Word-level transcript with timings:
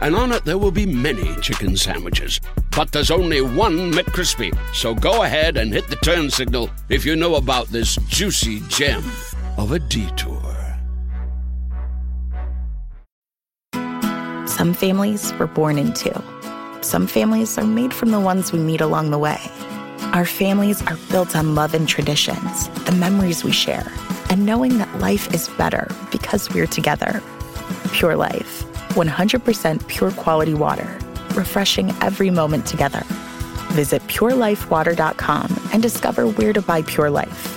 and 0.00 0.14
on 0.14 0.32
it 0.32 0.44
there 0.44 0.58
will 0.58 0.70
be 0.70 0.86
many 0.86 1.34
chicken 1.36 1.76
sandwiches. 1.76 2.40
But 2.74 2.92
there's 2.92 3.10
only 3.10 3.40
one 3.40 3.92
McCrispy. 3.92 4.56
So 4.74 4.94
go 4.94 5.22
ahead 5.22 5.56
and 5.56 5.72
hit 5.72 5.88
the 5.88 5.96
turn 5.96 6.30
signal 6.30 6.70
if 6.88 7.04
you 7.04 7.16
know 7.16 7.34
about 7.36 7.68
this 7.68 7.96
juicy 8.08 8.60
gem 8.68 9.04
of 9.56 9.72
a 9.72 9.78
detour. 9.78 10.38
Some 14.46 14.74
families 14.74 15.32
were 15.34 15.46
born 15.46 15.78
into. 15.78 16.22
Some 16.82 17.06
families 17.06 17.56
are 17.56 17.66
made 17.66 17.94
from 17.94 18.10
the 18.10 18.20
ones 18.20 18.52
we 18.52 18.58
meet 18.58 18.80
along 18.80 19.10
the 19.10 19.18
way. 19.18 19.38
Our 20.12 20.24
families 20.24 20.82
are 20.86 20.96
built 21.10 21.36
on 21.36 21.54
love 21.54 21.72
and 21.72 21.88
traditions, 21.88 22.68
the 22.84 22.92
memories 22.92 23.44
we 23.44 23.52
share, 23.52 23.90
and 24.28 24.44
knowing 24.44 24.78
that 24.78 24.98
life 24.98 25.32
is 25.32 25.48
better 25.50 25.88
because 26.10 26.50
we're 26.50 26.66
together. 26.66 27.22
Pure 27.92 28.16
Life, 28.16 28.64
100% 28.90 29.86
pure 29.88 30.10
quality 30.12 30.54
water, 30.54 30.98
refreshing 31.34 31.94
every 32.00 32.30
moment 32.30 32.66
together. 32.66 33.04
Visit 33.72 34.02
purelifewater.com 34.08 35.70
and 35.72 35.82
discover 35.82 36.26
where 36.26 36.52
to 36.52 36.60
buy 36.60 36.82
Pure 36.82 37.10
Life. 37.10 37.56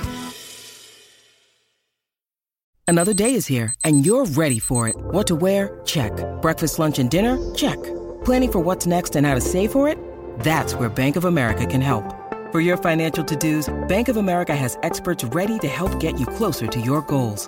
Another 2.86 3.14
day 3.14 3.34
is 3.34 3.48
here, 3.48 3.74
and 3.86 4.06
you're 4.06 4.26
ready 4.26 4.60
for 4.60 4.88
it. 4.90 4.96
What 4.98 5.26
to 5.28 5.36
wear? 5.36 5.82
Check. 5.86 6.12
Breakfast, 6.42 6.80
lunch, 6.80 7.00
and 7.00 7.10
dinner? 7.10 7.38
Check. 7.56 7.82
Planning 8.24 8.52
for 8.52 8.60
what's 8.60 8.86
next 8.86 9.16
and 9.16 9.26
how 9.26 9.34
to 9.34 9.42
save 9.42 9.72
for 9.72 9.88
it? 9.88 9.98
That's 10.42 10.76
where 10.76 10.90
Bank 10.90 11.16
of 11.16 11.26
America 11.26 11.66
can 11.66 11.82
help. 11.82 12.04
For 12.52 12.60
your 12.60 12.78
financial 12.78 13.24
to-dos, 13.24 13.74
Bank 13.88 14.10
of 14.10 14.18
America 14.18 14.56
has 14.56 14.78
experts 14.84 15.24
ready 15.24 15.58
to 15.60 15.68
help 15.68 16.00
get 16.00 16.20
you 16.20 16.26
closer 16.26 16.68
to 16.68 16.80
your 16.80 17.02
goals. 17.02 17.48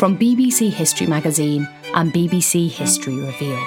from 0.00 0.16
BBC 0.16 0.72
History 0.72 1.06
Magazine 1.06 1.68
and 1.92 2.10
BBC 2.10 2.70
History 2.70 3.16
Revealed. 3.16 3.58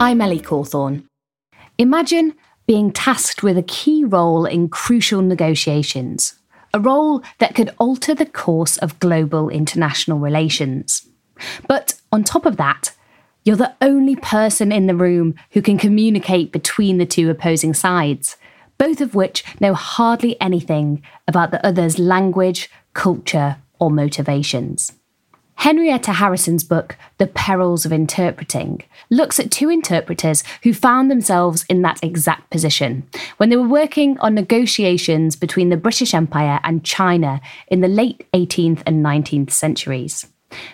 I'm 0.00 0.22
Ellie 0.22 0.40
Cawthorne. 0.40 1.04
Imagine 1.76 2.32
being 2.66 2.90
tasked 2.90 3.42
with 3.42 3.58
a 3.58 3.62
key 3.62 4.04
role 4.04 4.46
in 4.46 4.70
crucial 4.70 5.20
negotiations, 5.20 6.32
a 6.72 6.80
role 6.80 7.22
that 7.40 7.54
could 7.54 7.74
alter 7.76 8.14
the 8.14 8.24
course 8.24 8.78
of 8.78 8.98
global 9.00 9.50
international 9.50 10.18
relations. 10.18 11.06
But 11.68 12.00
on 12.10 12.24
top 12.24 12.46
of 12.46 12.56
that, 12.56 12.92
you're 13.44 13.56
the 13.56 13.74
only 13.82 14.16
person 14.16 14.72
in 14.72 14.86
the 14.86 14.94
room 14.94 15.34
who 15.50 15.60
can 15.60 15.76
communicate 15.76 16.52
between 16.52 16.96
the 16.96 17.04
two 17.04 17.28
opposing 17.28 17.74
sides, 17.74 18.38
both 18.82 19.00
of 19.00 19.14
which 19.14 19.44
know 19.60 19.74
hardly 19.74 20.36
anything 20.40 21.00
about 21.28 21.52
the 21.52 21.64
other's 21.64 22.00
language, 22.00 22.68
culture, 22.94 23.58
or 23.78 23.92
motivations. 23.92 24.90
Henrietta 25.54 26.14
Harrison's 26.14 26.64
book, 26.64 26.96
The 27.18 27.28
Perils 27.28 27.86
of 27.86 27.92
Interpreting, 27.92 28.82
looks 29.08 29.38
at 29.38 29.52
two 29.52 29.70
interpreters 29.70 30.42
who 30.64 30.74
found 30.74 31.08
themselves 31.08 31.64
in 31.68 31.82
that 31.82 32.02
exact 32.02 32.50
position 32.50 33.06
when 33.36 33.50
they 33.50 33.56
were 33.56 33.68
working 33.68 34.18
on 34.18 34.34
negotiations 34.34 35.36
between 35.36 35.68
the 35.68 35.76
British 35.76 36.12
Empire 36.12 36.58
and 36.64 36.82
China 36.84 37.40
in 37.68 37.82
the 37.82 37.86
late 37.86 38.26
18th 38.32 38.82
and 38.84 39.04
19th 39.04 39.52
centuries. 39.52 40.26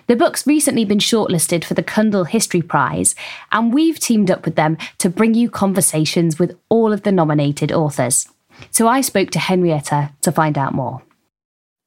The 0.07 0.17
book's 0.17 0.47
recently 0.47 0.85
been 0.85 0.99
shortlisted 0.99 1.65
for 1.65 1.75
the 1.75 1.83
Cundill 1.83 2.29
History 2.29 2.63
Prize, 2.63 3.15
and 3.53 3.73
we've 3.73 3.99
teamed 3.99 4.31
up 4.31 4.45
with 4.45 4.57
them 4.57 4.77
to 4.99 5.11
bring 5.11 5.35
you 5.35 5.51
conversations 5.51 6.39
with 6.39 6.59
all 6.69 6.93
of 6.93 7.03
the 7.03 7.13
nominated 7.13 7.73
authors. 7.73 8.29
So 8.71 8.89
I 8.89 9.01
spoke 9.01 9.31
to 9.31 9.39
Henrietta 9.39 10.13
to 10.23 10.33
find 10.33 10.59
out 10.59 10.75
more. 10.75 11.03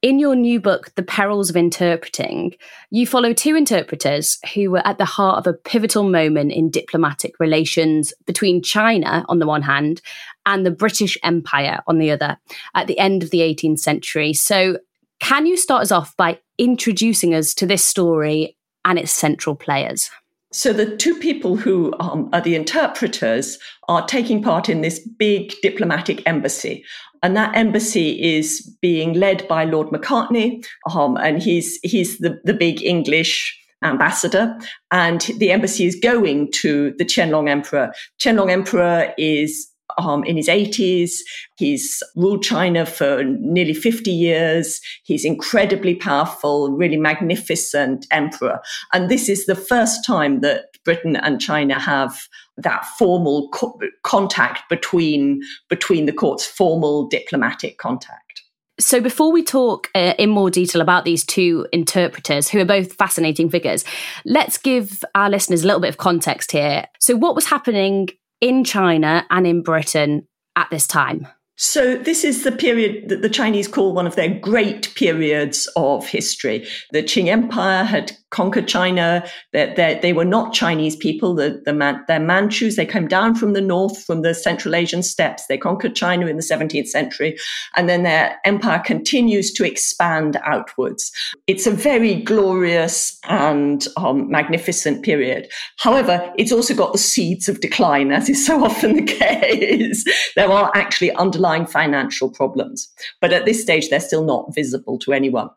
In 0.02 0.18
your 0.18 0.34
new 0.34 0.58
book, 0.58 0.92
The 0.96 1.04
Perils 1.04 1.48
of 1.48 1.56
Interpreting, 1.56 2.54
you 2.90 3.06
follow 3.06 3.32
two 3.32 3.54
interpreters 3.54 4.36
who 4.52 4.68
were 4.72 4.84
at 4.84 4.98
the 4.98 5.04
heart 5.04 5.38
of 5.38 5.46
a 5.46 5.56
pivotal 5.56 6.02
moment 6.02 6.50
in 6.50 6.70
diplomatic 6.70 7.38
relations 7.38 8.12
between 8.26 8.64
China, 8.64 9.24
on 9.28 9.38
the 9.38 9.46
one 9.46 9.62
hand, 9.62 10.02
and 10.44 10.66
the 10.66 10.72
British 10.72 11.16
Empire, 11.22 11.82
on 11.86 11.98
the 11.98 12.10
other, 12.10 12.36
at 12.74 12.88
the 12.88 12.98
end 12.98 13.22
of 13.22 13.30
the 13.30 13.40
18th 13.40 13.78
century. 13.78 14.32
So, 14.32 14.78
can 15.20 15.46
you 15.46 15.56
start 15.56 15.82
us 15.82 15.92
off 15.92 16.16
by 16.16 16.40
introducing 16.62 17.34
us 17.34 17.52
to 17.54 17.66
this 17.66 17.84
story 17.84 18.56
and 18.84 18.98
its 18.98 19.12
central 19.12 19.56
players? 19.56 20.10
So, 20.52 20.72
the 20.72 20.96
two 20.96 21.14
people 21.18 21.56
who 21.56 21.94
um, 21.98 22.28
are 22.32 22.40
the 22.40 22.54
interpreters 22.54 23.58
are 23.88 24.06
taking 24.06 24.42
part 24.42 24.68
in 24.68 24.82
this 24.82 24.98
big 25.18 25.54
diplomatic 25.62 26.22
embassy. 26.26 26.84
And 27.22 27.36
that 27.36 27.56
embassy 27.56 28.20
is 28.22 28.60
being 28.82 29.14
led 29.14 29.46
by 29.48 29.64
Lord 29.64 29.88
Macartney, 29.88 30.64
um, 30.92 31.16
and 31.16 31.42
he's, 31.42 31.78
he's 31.82 32.18
the, 32.18 32.38
the 32.44 32.52
big 32.52 32.82
English 32.82 33.58
ambassador. 33.82 34.58
And 34.90 35.20
the 35.38 35.52
embassy 35.52 35.86
is 35.86 35.96
going 35.96 36.50
to 36.52 36.92
the 36.98 37.04
Qianlong 37.04 37.48
Emperor. 37.48 37.92
Qianlong 38.20 38.50
Emperor 38.50 39.14
is 39.16 39.71
um, 39.98 40.24
in 40.24 40.36
his 40.36 40.48
80s. 40.48 41.18
He's 41.56 42.02
ruled 42.16 42.42
China 42.42 42.86
for 42.86 43.24
nearly 43.24 43.74
50 43.74 44.10
years. 44.10 44.80
He's 45.04 45.24
incredibly 45.24 45.94
powerful, 45.94 46.70
really 46.70 46.96
magnificent 46.96 48.06
emperor. 48.10 48.60
And 48.92 49.10
this 49.10 49.28
is 49.28 49.46
the 49.46 49.54
first 49.54 50.04
time 50.04 50.40
that 50.40 50.66
Britain 50.84 51.16
and 51.16 51.40
China 51.40 51.78
have 51.78 52.28
that 52.56 52.84
formal 52.98 53.48
co- 53.50 53.78
contact 54.02 54.68
between, 54.68 55.42
between 55.68 56.06
the 56.06 56.12
courts, 56.12 56.44
formal 56.44 57.06
diplomatic 57.08 57.78
contact. 57.78 58.42
So, 58.80 59.00
before 59.00 59.30
we 59.30 59.44
talk 59.44 59.90
uh, 59.94 60.14
in 60.18 60.30
more 60.30 60.50
detail 60.50 60.80
about 60.80 61.04
these 61.04 61.24
two 61.24 61.66
interpreters, 61.72 62.48
who 62.48 62.58
are 62.58 62.64
both 62.64 62.94
fascinating 62.94 63.50
figures, 63.50 63.84
let's 64.24 64.56
give 64.56 65.04
our 65.14 65.28
listeners 65.28 65.62
a 65.62 65.66
little 65.66 65.80
bit 65.80 65.90
of 65.90 65.98
context 65.98 66.50
here. 66.52 66.86
So, 66.98 67.14
what 67.14 67.34
was 67.34 67.46
happening 67.46 68.08
in 68.42 68.64
China 68.64 69.24
and 69.30 69.46
in 69.46 69.62
Britain 69.62 70.28
at 70.56 70.68
this 70.70 70.86
time? 70.86 71.26
So, 71.56 71.96
this 71.96 72.24
is 72.24 72.44
the 72.44 72.52
period 72.52 73.08
that 73.08 73.22
the 73.22 73.28
Chinese 73.28 73.68
call 73.68 73.94
one 73.94 74.06
of 74.06 74.16
their 74.16 74.38
great 74.40 74.92
periods 74.94 75.68
of 75.76 76.06
history. 76.06 76.66
The 76.90 77.02
Qing 77.02 77.28
Empire 77.28 77.84
had 77.84 78.12
conquered 78.32 78.66
China. 78.66 79.24
They, 79.52 79.72
they, 79.76 79.98
they 80.02 80.12
were 80.12 80.24
not 80.24 80.52
Chinese 80.52 80.96
people. 80.96 81.34
The, 81.34 81.62
the 81.64 81.72
Man, 81.72 82.02
they're 82.08 82.18
Manchus. 82.18 82.76
They 82.76 82.86
came 82.86 83.06
down 83.06 83.36
from 83.36 83.52
the 83.52 83.60
north, 83.60 84.02
from 84.04 84.22
the 84.22 84.34
Central 84.34 84.74
Asian 84.74 85.02
steppes. 85.02 85.46
They 85.46 85.58
conquered 85.58 85.94
China 85.94 86.26
in 86.26 86.36
the 86.36 86.42
17th 86.42 86.88
century. 86.88 87.38
And 87.76 87.88
then 87.88 88.02
their 88.02 88.38
empire 88.44 88.80
continues 88.84 89.52
to 89.52 89.64
expand 89.64 90.38
outwards. 90.42 91.12
It's 91.46 91.66
a 91.66 91.70
very 91.70 92.16
glorious 92.16 93.18
and 93.24 93.86
um, 93.96 94.30
magnificent 94.30 95.04
period. 95.04 95.48
However, 95.78 96.32
it's 96.36 96.52
also 96.52 96.74
got 96.74 96.92
the 96.92 96.98
seeds 96.98 97.48
of 97.48 97.60
decline, 97.60 98.10
as 98.10 98.28
is 98.28 98.44
so 98.44 98.64
often 98.64 98.94
the 98.94 99.02
case. 99.12 100.04
there 100.34 100.50
are 100.50 100.72
actually 100.74 101.12
underlying 101.12 101.66
financial 101.66 102.30
problems. 102.30 102.90
But 103.20 103.32
at 103.32 103.44
this 103.44 103.60
stage, 103.60 103.90
they're 103.90 104.00
still 104.00 104.24
not 104.24 104.54
visible 104.54 104.98
to 105.00 105.12
anyone 105.12 105.50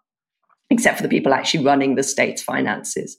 except 0.70 0.98
for 0.98 1.04
the 1.04 1.10
people 1.10 1.34
actually 1.34 1.64
running 1.64 1.96
the 1.96 2.04
state's 2.04 2.42
finances. 2.42 3.18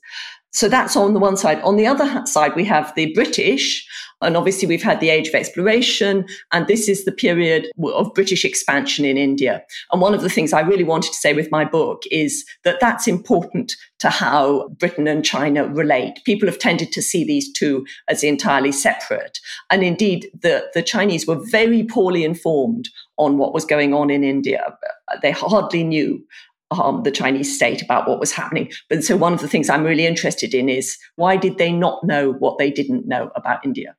So 0.51 0.67
that's 0.67 0.95
on 0.95 1.13
the 1.13 1.19
one 1.19 1.37
side. 1.37 1.61
On 1.61 1.75
the 1.75 1.85
other 1.85 2.25
side, 2.25 2.55
we 2.55 2.63
have 2.65 2.93
the 2.95 3.13
British. 3.13 3.87
And 4.21 4.35
obviously, 4.35 4.67
we've 4.67 4.81
had 4.81 4.99
the 4.99 5.11
age 5.11 5.27
of 5.27 5.35
exploration, 5.35 6.25
and 6.51 6.65
this 6.65 6.89
is 6.89 7.05
the 7.05 7.11
period 7.11 7.67
of 7.83 8.11
British 8.15 8.43
expansion 8.43 9.05
in 9.05 9.15
India. 9.15 9.63
And 9.91 10.01
one 10.01 10.15
of 10.15 10.21
the 10.21 10.29
things 10.29 10.53
I 10.53 10.61
really 10.61 10.83
wanted 10.83 11.11
to 11.11 11.17
say 11.17 11.33
with 11.33 11.51
my 11.51 11.63
book 11.63 12.01
is 12.09 12.43
that 12.63 12.79
that's 12.79 13.07
important 13.07 13.75
to 13.99 14.09
how 14.09 14.69
Britain 14.69 15.07
and 15.07 15.23
China 15.23 15.67
relate. 15.67 16.19
People 16.25 16.47
have 16.47 16.57
tended 16.57 16.91
to 16.93 17.01
see 17.03 17.23
these 17.23 17.53
two 17.53 17.85
as 18.07 18.23
entirely 18.23 18.71
separate. 18.71 19.37
And 19.69 19.83
indeed, 19.83 20.31
the, 20.41 20.67
the 20.73 20.81
Chinese 20.81 21.27
were 21.27 21.39
very 21.51 21.83
poorly 21.83 22.23
informed 22.23 22.89
on 23.17 23.37
what 23.37 23.53
was 23.53 23.65
going 23.65 23.93
on 23.93 24.09
in 24.09 24.23
India. 24.23 24.75
They 25.21 25.31
hardly 25.31 25.83
knew 25.83 26.25
um, 26.71 27.03
the 27.03 27.11
Chinese 27.11 27.53
state 27.53 27.81
about 27.81 28.07
what 28.07 28.19
was 28.19 28.31
happening. 28.31 28.71
But 28.89 29.03
so 29.03 29.15
one 29.15 29.33
of 29.33 29.39
the 29.39 29.47
things 29.47 29.69
I'm 29.69 29.83
really 29.83 30.05
interested 30.05 30.53
in 30.53 30.69
is 30.69 30.97
why 31.15 31.37
did 31.37 31.57
they 31.57 31.71
not 31.71 32.03
know 32.03 32.33
what 32.33 32.57
they 32.57 32.71
didn't 32.71 33.07
know 33.07 33.31
about 33.35 33.65
India? 33.65 33.95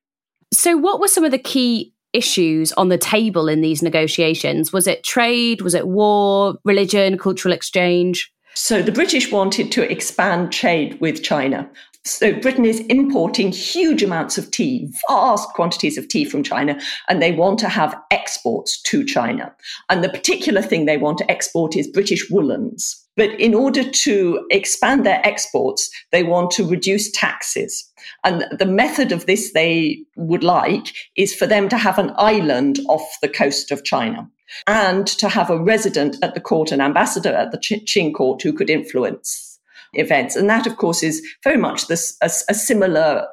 So, 0.53 0.76
what 0.76 1.00
were 1.00 1.09
some 1.09 1.25
of 1.25 1.31
the 1.31 1.38
key 1.38 1.93
issues 2.12 2.73
on 2.73 2.88
the 2.88 2.99
table 2.99 3.49
in 3.49 3.61
these 3.61 3.82
negotiations? 3.82 4.73
Was 4.73 4.87
it 4.87 5.05
trade? 5.05 5.61
Was 5.61 5.75
it 5.75 5.88
war, 5.88 6.55
religion, 6.65 7.19
cultural 7.19 7.53
exchange? 7.53 8.32
So, 8.55 8.82
the 8.82 8.93
British 8.93 9.31
wanted 9.31 9.70
to 9.73 9.91
expand 9.91 10.50
trade 10.53 10.99
with 11.00 11.23
China. 11.23 11.70
So 12.04 12.32
Britain 12.32 12.64
is 12.64 12.80
importing 12.88 13.52
huge 13.52 14.02
amounts 14.02 14.38
of 14.38 14.50
tea, 14.50 14.90
vast 15.08 15.48
quantities 15.50 15.98
of 15.98 16.08
tea 16.08 16.24
from 16.24 16.42
China, 16.42 16.80
and 17.08 17.20
they 17.20 17.32
want 17.32 17.58
to 17.60 17.68
have 17.68 17.94
exports 18.10 18.80
to 18.82 19.04
China. 19.04 19.54
And 19.90 20.02
the 20.02 20.08
particular 20.08 20.62
thing 20.62 20.86
they 20.86 20.96
want 20.96 21.18
to 21.18 21.30
export 21.30 21.76
is 21.76 21.86
British 21.86 22.30
woolens. 22.30 23.04
But 23.16 23.30
in 23.40 23.52
order 23.52 23.82
to 23.82 24.46
expand 24.50 25.04
their 25.04 25.20
exports, 25.26 25.90
they 26.12 26.22
want 26.22 26.50
to 26.52 26.66
reduce 26.66 27.10
taxes. 27.10 27.84
And 28.24 28.46
the 28.56 28.66
method 28.66 29.12
of 29.12 29.26
this 29.26 29.52
they 29.52 29.98
would 30.16 30.44
like 30.44 30.94
is 31.16 31.34
for 31.34 31.46
them 31.46 31.68
to 31.68 31.76
have 31.76 31.98
an 31.98 32.12
island 32.16 32.78
off 32.88 33.06
the 33.20 33.28
coast 33.28 33.70
of 33.70 33.84
China 33.84 34.28
and 34.66 35.06
to 35.06 35.28
have 35.28 35.50
a 35.50 35.62
resident 35.62 36.16
at 36.22 36.34
the 36.34 36.40
court, 36.40 36.72
an 36.72 36.80
ambassador 36.80 37.34
at 37.34 37.50
the 37.50 37.58
Qing 37.58 38.14
court 38.14 38.40
who 38.40 38.52
could 38.52 38.70
influence 38.70 39.47
events. 39.94 40.37
And 40.37 40.49
that, 40.50 40.67
of 40.67 40.76
course, 40.76 41.02
is 41.02 41.26
very 41.44 41.56
much 41.56 41.87
this, 41.87 42.17
a, 42.23 42.31
a 42.49 42.55
similar 42.55 43.26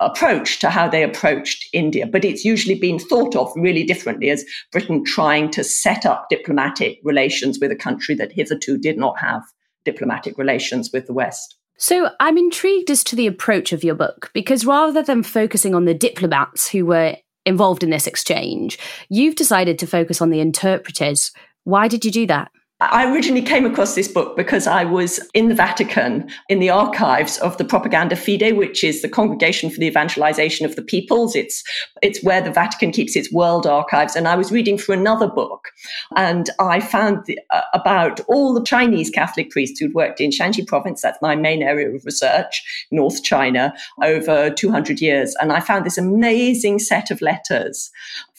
approach 0.00 0.60
to 0.60 0.70
how 0.70 0.88
they 0.88 1.02
approached 1.02 1.68
India. 1.72 2.06
But 2.06 2.24
it's 2.24 2.44
usually 2.44 2.78
been 2.78 2.98
thought 2.98 3.34
of 3.34 3.52
really 3.56 3.84
differently 3.84 4.30
as 4.30 4.44
Britain 4.70 5.04
trying 5.04 5.50
to 5.50 5.64
set 5.64 6.06
up 6.06 6.26
diplomatic 6.30 7.00
relations 7.02 7.58
with 7.60 7.72
a 7.72 7.76
country 7.76 8.14
that 8.16 8.32
hitherto 8.32 8.78
did 8.78 8.96
not 8.96 9.18
have 9.18 9.42
diplomatic 9.84 10.38
relations 10.38 10.90
with 10.92 11.06
the 11.06 11.12
West. 11.12 11.56
So 11.78 12.10
I'm 12.20 12.36
intrigued 12.36 12.90
as 12.90 13.04
to 13.04 13.16
the 13.16 13.28
approach 13.28 13.72
of 13.72 13.84
your 13.84 13.94
book 13.94 14.30
because 14.34 14.66
rather 14.66 15.02
than 15.02 15.22
focusing 15.22 15.74
on 15.74 15.84
the 15.84 15.94
diplomats 15.94 16.68
who 16.68 16.84
were 16.86 17.16
involved 17.46 17.82
in 17.82 17.90
this 17.90 18.06
exchange, 18.06 18.78
you've 19.08 19.36
decided 19.36 19.78
to 19.78 19.86
focus 19.86 20.20
on 20.20 20.30
the 20.30 20.40
interpreters. 20.40 21.32
Why 21.64 21.86
did 21.88 22.04
you 22.04 22.10
do 22.10 22.26
that? 22.26 22.50
I 22.80 23.12
originally 23.12 23.42
came 23.42 23.66
across 23.66 23.96
this 23.96 24.06
book 24.06 24.36
because 24.36 24.68
I 24.68 24.84
was 24.84 25.18
in 25.34 25.48
the 25.48 25.54
Vatican 25.54 26.30
in 26.48 26.60
the 26.60 26.70
archives 26.70 27.36
of 27.38 27.58
the 27.58 27.64
Propaganda 27.64 28.14
Fide, 28.14 28.56
which 28.56 28.84
is 28.84 29.02
the 29.02 29.08
Congregation 29.08 29.68
for 29.68 29.80
the 29.80 29.88
Evangelization 29.88 30.64
of 30.64 30.76
the 30.76 30.82
Peoples. 30.82 31.34
It's, 31.34 31.64
it's 32.02 32.22
where 32.22 32.40
the 32.40 32.52
Vatican 32.52 32.92
keeps 32.92 33.16
its 33.16 33.32
world 33.32 33.66
archives. 33.66 34.14
And 34.14 34.28
I 34.28 34.36
was 34.36 34.52
reading 34.52 34.78
through 34.78 34.94
another 34.94 35.26
book 35.26 35.72
and 36.14 36.50
I 36.60 36.78
found 36.78 37.26
the, 37.26 37.40
uh, 37.50 37.62
about 37.74 38.20
all 38.28 38.54
the 38.54 38.62
Chinese 38.62 39.10
Catholic 39.10 39.50
priests 39.50 39.80
who'd 39.80 39.94
worked 39.94 40.20
in 40.20 40.30
Shanxi 40.30 40.64
province. 40.64 41.02
That's 41.02 41.20
my 41.20 41.34
main 41.34 41.64
area 41.64 41.90
of 41.90 42.04
research, 42.04 42.86
North 42.92 43.24
China, 43.24 43.74
over 44.04 44.50
200 44.50 45.00
years. 45.00 45.34
And 45.40 45.52
I 45.52 45.58
found 45.58 45.84
this 45.84 45.98
amazing 45.98 46.78
set 46.78 47.10
of 47.10 47.20
letters 47.22 47.90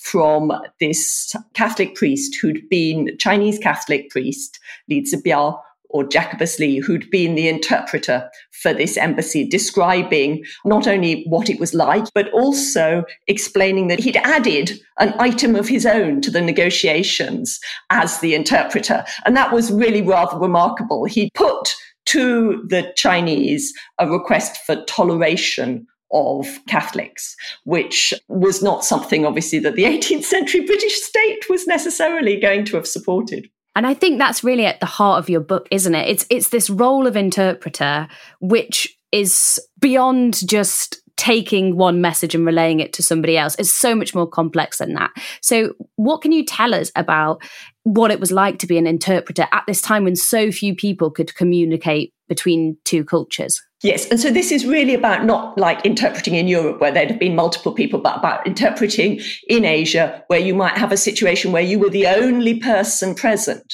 from 0.01 0.51
this 0.79 1.35
Catholic 1.53 1.95
priest 1.95 2.37
who'd 2.41 2.67
been 2.69 3.17
Chinese 3.19 3.59
Catholic 3.59 4.09
priest, 4.09 4.59
Li 4.89 5.03
Zibiao, 5.03 5.59
or 5.89 6.07
Jacobus 6.07 6.59
Lee, 6.59 6.77
who'd 6.77 7.09
been 7.09 7.35
the 7.35 7.47
interpreter 7.47 8.29
for 8.51 8.73
this 8.73 8.95
embassy, 8.95 9.47
describing 9.47 10.43
not 10.63 10.87
only 10.87 11.23
what 11.27 11.49
it 11.49 11.59
was 11.59 11.73
like, 11.73 12.05
but 12.13 12.31
also 12.31 13.03
explaining 13.27 13.87
that 13.87 13.99
he'd 13.99 14.17
added 14.17 14.79
an 14.99 15.13
item 15.19 15.55
of 15.55 15.67
his 15.67 15.85
own 15.85 16.21
to 16.21 16.29
the 16.29 16.41
negotiations 16.41 17.59
as 17.89 18.19
the 18.19 18.35
interpreter. 18.35 19.03
And 19.25 19.35
that 19.35 19.51
was 19.51 19.71
really 19.71 20.03
rather 20.03 20.37
remarkable. 20.37 21.05
He 21.05 21.31
put 21.33 21.75
to 22.05 22.63
the 22.67 22.91
Chinese 22.95 23.73
a 23.97 24.07
request 24.09 24.57
for 24.65 24.83
toleration 24.85 25.87
of 26.11 26.47
Catholics, 26.67 27.35
which 27.63 28.13
was 28.27 28.61
not 28.63 28.83
something, 28.83 29.25
obviously, 29.25 29.59
that 29.59 29.75
the 29.75 29.83
18th 29.85 30.23
century 30.23 30.61
British 30.61 31.01
state 31.01 31.49
was 31.49 31.67
necessarily 31.67 32.39
going 32.39 32.65
to 32.65 32.75
have 32.75 32.87
supported. 32.87 33.49
And 33.75 33.85
I 33.87 33.93
think 33.93 34.17
that's 34.17 34.43
really 34.43 34.65
at 34.65 34.79
the 34.79 34.85
heart 34.85 35.19
of 35.19 35.29
your 35.29 35.41
book, 35.41 35.67
isn't 35.71 35.95
it? 35.95 36.09
It's 36.09 36.25
it's 36.29 36.49
this 36.49 36.69
role 36.69 37.07
of 37.07 37.15
interpreter, 37.15 38.07
which 38.39 38.97
is 39.11 39.59
beyond 39.79 40.47
just 40.47 41.01
taking 41.19 41.75
one 41.75 41.99
message 41.99 42.33
and 42.33 42.45
relaying 42.45 42.79
it 42.79 42.93
to 42.93 43.03
somebody 43.03 43.37
else. 43.37 43.53
It's 43.59 43.73
so 43.73 43.93
much 43.93 44.15
more 44.15 44.25
complex 44.25 44.77
than 44.77 44.93
that. 44.93 45.11
So, 45.41 45.73
what 45.97 46.21
can 46.21 46.31
you 46.31 46.45
tell 46.45 46.73
us 46.73 46.91
about 46.95 47.43
what 47.83 48.09
it 48.09 48.19
was 48.21 48.31
like 48.31 48.57
to 48.59 48.67
be 48.67 48.77
an 48.77 48.87
interpreter 48.87 49.45
at 49.51 49.65
this 49.67 49.81
time 49.81 50.05
when 50.05 50.15
so 50.15 50.51
few 50.51 50.73
people 50.75 51.11
could 51.11 51.35
communicate 51.35 52.13
between 52.29 52.77
two 52.85 53.03
cultures? 53.03 53.61
Yes. 53.81 54.09
And 54.09 54.19
so 54.19 54.29
this 54.29 54.51
is 54.51 54.65
really 54.65 54.93
about 54.93 55.23
not 55.23 55.57
like 55.57 55.85
interpreting 55.85 56.35
in 56.35 56.49
Europe 56.49 56.81
where 56.81 56.91
there'd 56.91 57.11
have 57.11 57.19
been 57.19 57.35
multiple 57.35 57.71
people, 57.71 57.99
but 57.99 58.17
about 58.17 58.45
interpreting 58.45 59.21
in 59.47 59.63
Asia 59.63 60.21
where 60.27 60.39
you 60.39 60.53
might 60.53 60.77
have 60.77 60.91
a 60.91 60.97
situation 60.97 61.53
where 61.53 61.61
you 61.61 61.79
were 61.79 61.89
the 61.89 62.07
only 62.07 62.59
person 62.59 63.15
present 63.15 63.73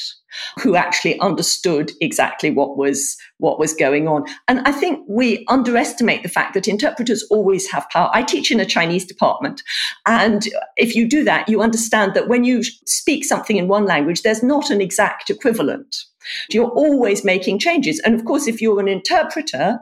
who 0.60 0.76
actually 0.76 1.20
understood 1.20 1.92
exactly 2.02 2.52
what 2.52 2.78
was 2.78 3.18
what 3.38 3.60
was 3.60 3.74
going 3.74 4.08
on. 4.08 4.26
And 4.48 4.60
I 4.66 4.72
think 4.72 5.06
we 5.08 5.46
underestimate 5.50 6.24
the 6.24 6.30
fact 6.30 6.54
that 6.54 6.68
interpreters 6.68 7.24
always 7.30 7.70
have 7.72 7.88
power. 7.90 8.10
I 8.14 8.24
teach 8.24 8.52
in 8.52 8.60
a 8.60 8.66
Chinese 8.66 9.06
department, 9.06 9.62
and 10.06 10.48
if 10.78 10.96
you 10.96 11.08
do 11.08 11.24
that, 11.24 11.50
you 11.50 11.62
understand 11.62 12.14
that 12.14 12.28
when 12.28 12.44
you 12.44 12.64
speak 12.64 13.26
something 13.26 13.58
in 13.58 13.68
one 13.68 13.86
language, 13.86 14.22
there's 14.22 14.44
not 14.44 14.70
an 14.70 14.82
exact 14.82 15.30
equivalent. 15.30 15.96
You're 16.50 16.72
always 16.72 17.24
making 17.24 17.60
changes. 17.60 18.00
And 18.00 18.16
of 18.16 18.26
course, 18.26 18.48
if 18.48 18.62
you're 18.62 18.80
an 18.80 18.88
interpreter, 18.88 19.80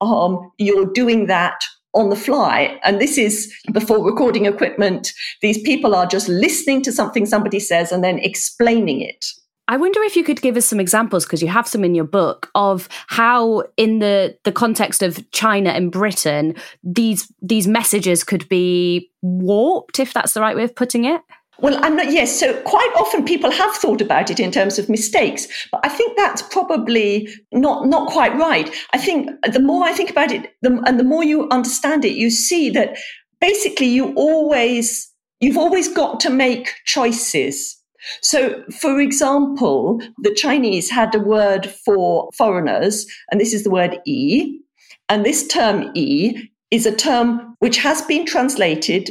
um, 0.00 0.50
you're 0.58 0.92
doing 0.92 1.26
that 1.26 1.62
on 1.94 2.10
the 2.10 2.16
fly. 2.16 2.78
And 2.82 3.00
this 3.00 3.16
is 3.16 3.52
before 3.72 4.04
recording 4.04 4.46
equipment. 4.46 5.12
These 5.40 5.62
people 5.62 5.94
are 5.94 6.06
just 6.06 6.28
listening 6.28 6.82
to 6.82 6.92
something 6.92 7.24
somebody 7.24 7.60
says 7.60 7.92
and 7.92 8.02
then 8.02 8.18
explaining 8.18 9.00
it. 9.00 9.24
I 9.66 9.78
wonder 9.78 10.02
if 10.02 10.14
you 10.14 10.24
could 10.24 10.42
give 10.42 10.56
us 10.56 10.66
some 10.66 10.78
examples 10.78 11.24
because 11.24 11.40
you 11.40 11.48
have 11.48 11.66
some 11.66 11.84
in 11.84 11.94
your 11.94 12.04
book 12.04 12.50
of 12.54 12.88
how 13.06 13.64
in 13.76 13.98
the 13.98 14.36
the 14.44 14.52
context 14.52 15.02
of 15.02 15.30
China 15.30 15.70
and 15.70 15.90
Britain 15.90 16.54
these 16.82 17.32
these 17.40 17.66
messages 17.66 18.24
could 18.24 18.48
be 18.48 19.10
warped 19.22 19.98
if 19.98 20.12
that's 20.12 20.34
the 20.34 20.40
right 20.40 20.54
way 20.54 20.64
of 20.64 20.74
putting 20.74 21.04
it. 21.04 21.22
Well, 21.60 21.78
I'm 21.84 21.96
not, 21.96 22.10
yes. 22.10 22.38
So 22.38 22.60
quite 22.62 22.90
often 22.96 23.24
people 23.24 23.50
have 23.50 23.74
thought 23.76 24.00
about 24.00 24.28
it 24.28 24.40
in 24.40 24.50
terms 24.50 24.78
of 24.78 24.88
mistakes, 24.88 25.46
but 25.70 25.80
I 25.84 25.88
think 25.88 26.16
that's 26.16 26.42
probably 26.42 27.28
not, 27.52 27.86
not 27.86 28.10
quite 28.10 28.34
right. 28.36 28.74
I 28.92 28.98
think 28.98 29.30
the 29.50 29.60
more 29.60 29.84
I 29.84 29.92
think 29.92 30.10
about 30.10 30.32
it 30.32 30.52
the, 30.62 30.82
and 30.84 30.98
the 30.98 31.04
more 31.04 31.22
you 31.22 31.48
understand 31.50 32.04
it, 32.04 32.14
you 32.14 32.30
see 32.30 32.70
that 32.70 32.96
basically 33.40 33.86
you 33.86 34.12
always, 34.14 35.10
you've 35.40 35.56
always 35.56 35.88
got 35.88 36.18
to 36.20 36.30
make 36.30 36.74
choices. 36.86 37.80
So, 38.20 38.62
for 38.80 39.00
example, 39.00 40.00
the 40.18 40.34
Chinese 40.34 40.90
had 40.90 41.14
a 41.14 41.20
word 41.20 41.66
for 41.84 42.28
foreigners, 42.34 43.06
and 43.30 43.40
this 43.40 43.52
is 43.54 43.64
the 43.64 43.70
word 43.70 43.98
"yi," 44.04 44.60
And 45.08 45.24
this 45.24 45.46
term 45.46 45.90
"yi" 45.94 46.50
is 46.70 46.86
a 46.86 46.94
term 46.94 47.56
which 47.58 47.76
has 47.78 48.02
been 48.02 48.26
translated 48.26 49.10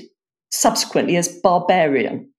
subsequently 0.51 1.17
as 1.17 1.27
barbarian. 1.27 2.29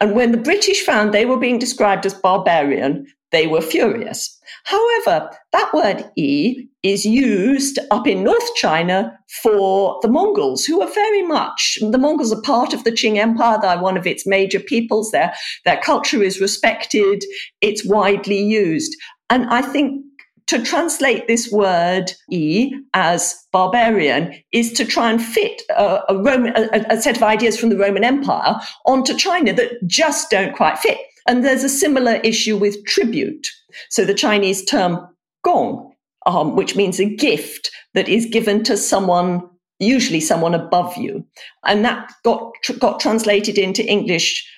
And 0.00 0.14
when 0.14 0.32
the 0.32 0.38
British 0.38 0.84
found 0.84 1.12
they 1.12 1.26
were 1.26 1.36
being 1.36 1.58
described 1.58 2.06
as 2.06 2.14
barbarian, 2.14 3.06
they 3.30 3.46
were 3.46 3.60
furious. 3.60 4.38
However, 4.64 5.30
that 5.52 5.72
word 5.72 6.10
E 6.16 6.66
is 6.82 7.04
used 7.04 7.78
up 7.90 8.06
in 8.06 8.24
North 8.24 8.54
China 8.56 9.16
for 9.42 9.98
the 10.02 10.08
Mongols, 10.08 10.64
who 10.64 10.82
are 10.82 10.92
very 10.92 11.22
much, 11.22 11.78
the 11.80 11.98
Mongols 11.98 12.32
are 12.32 12.42
part 12.42 12.74
of 12.74 12.84
the 12.84 12.90
Qing 12.90 13.16
Empire. 13.16 13.58
They're 13.60 13.78
one 13.78 13.96
of 13.96 14.06
its 14.06 14.26
major 14.26 14.58
peoples. 14.58 15.10
Their, 15.10 15.32
their 15.64 15.80
culture 15.80 16.22
is 16.22 16.40
respected. 16.40 17.24
It's 17.60 17.84
widely 17.84 18.40
used. 18.40 18.96
And 19.30 19.46
I 19.46 19.62
think 19.62 20.04
to 20.48 20.62
translate 20.62 21.28
this 21.28 21.50
word 21.50 22.12
e 22.30 22.74
as 22.94 23.34
barbarian 23.52 24.34
is 24.52 24.72
to 24.72 24.84
try 24.84 25.10
and 25.10 25.22
fit 25.22 25.62
a, 25.70 26.00
a, 26.08 26.16
Roman, 26.16 26.52
a, 26.56 26.84
a 26.90 27.00
set 27.00 27.16
of 27.16 27.22
ideas 27.22 27.58
from 27.58 27.68
the 27.70 27.78
Roman 27.78 28.04
Empire 28.04 28.56
onto 28.86 29.16
China 29.16 29.52
that 29.52 29.72
just 29.86 30.30
don't 30.30 30.54
quite 30.54 30.78
fit. 30.78 30.98
And 31.28 31.44
there's 31.44 31.62
a 31.62 31.68
similar 31.68 32.16
issue 32.16 32.56
with 32.56 32.84
tribute. 32.84 33.46
So 33.88 34.04
the 34.04 34.14
Chinese 34.14 34.64
term 34.64 35.06
gong, 35.44 35.91
um, 36.26 36.56
which 36.56 36.76
means 36.76 36.98
a 37.00 37.04
gift 37.04 37.70
that 37.94 38.08
is 38.08 38.26
given 38.26 38.62
to 38.64 38.76
someone, 38.76 39.42
usually 39.78 40.20
someone 40.20 40.54
above 40.54 40.96
you. 40.96 41.24
And 41.64 41.84
that 41.84 42.12
got, 42.24 42.52
got 42.78 43.00
translated 43.00 43.58
into 43.58 43.84
English 43.84 44.48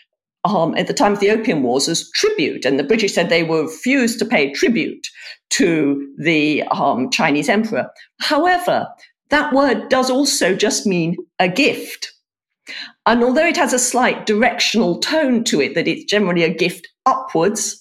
um, 0.45 0.77
at 0.77 0.87
the 0.87 0.95
time 0.95 1.15
of 1.15 1.21
the 1.21 1.31
Opium 1.31 1.63
Wars 1.63 1.89
as 1.89 2.11
tribute. 2.11 2.65
And 2.65 2.79
the 2.79 2.85
British 2.85 3.15
said 3.15 3.29
they 3.29 3.43
were 3.43 3.63
refused 3.63 4.19
to 4.19 4.27
pay 4.27 4.53
tribute 4.53 5.07
to 5.51 6.07
the 6.19 6.63
um, 6.65 7.11
Chinese 7.11 7.49
emperor. 7.49 7.91
However, 8.21 8.87
that 9.31 9.53
word 9.53 9.89
does 9.89 10.11
also 10.11 10.55
just 10.55 10.87
mean 10.87 11.17
a 11.39 11.49
gift. 11.49 12.13
And 13.07 13.23
although 13.23 13.47
it 13.47 13.57
has 13.57 13.73
a 13.73 13.79
slight 13.79 14.27
directional 14.27 14.99
tone 15.01 15.45
to 15.45 15.61
it, 15.61 15.75
that 15.75 15.89
it's 15.89 16.05
generally 16.05 16.43
a 16.43 16.55
gift 16.55 16.89
upwards, 17.07 17.81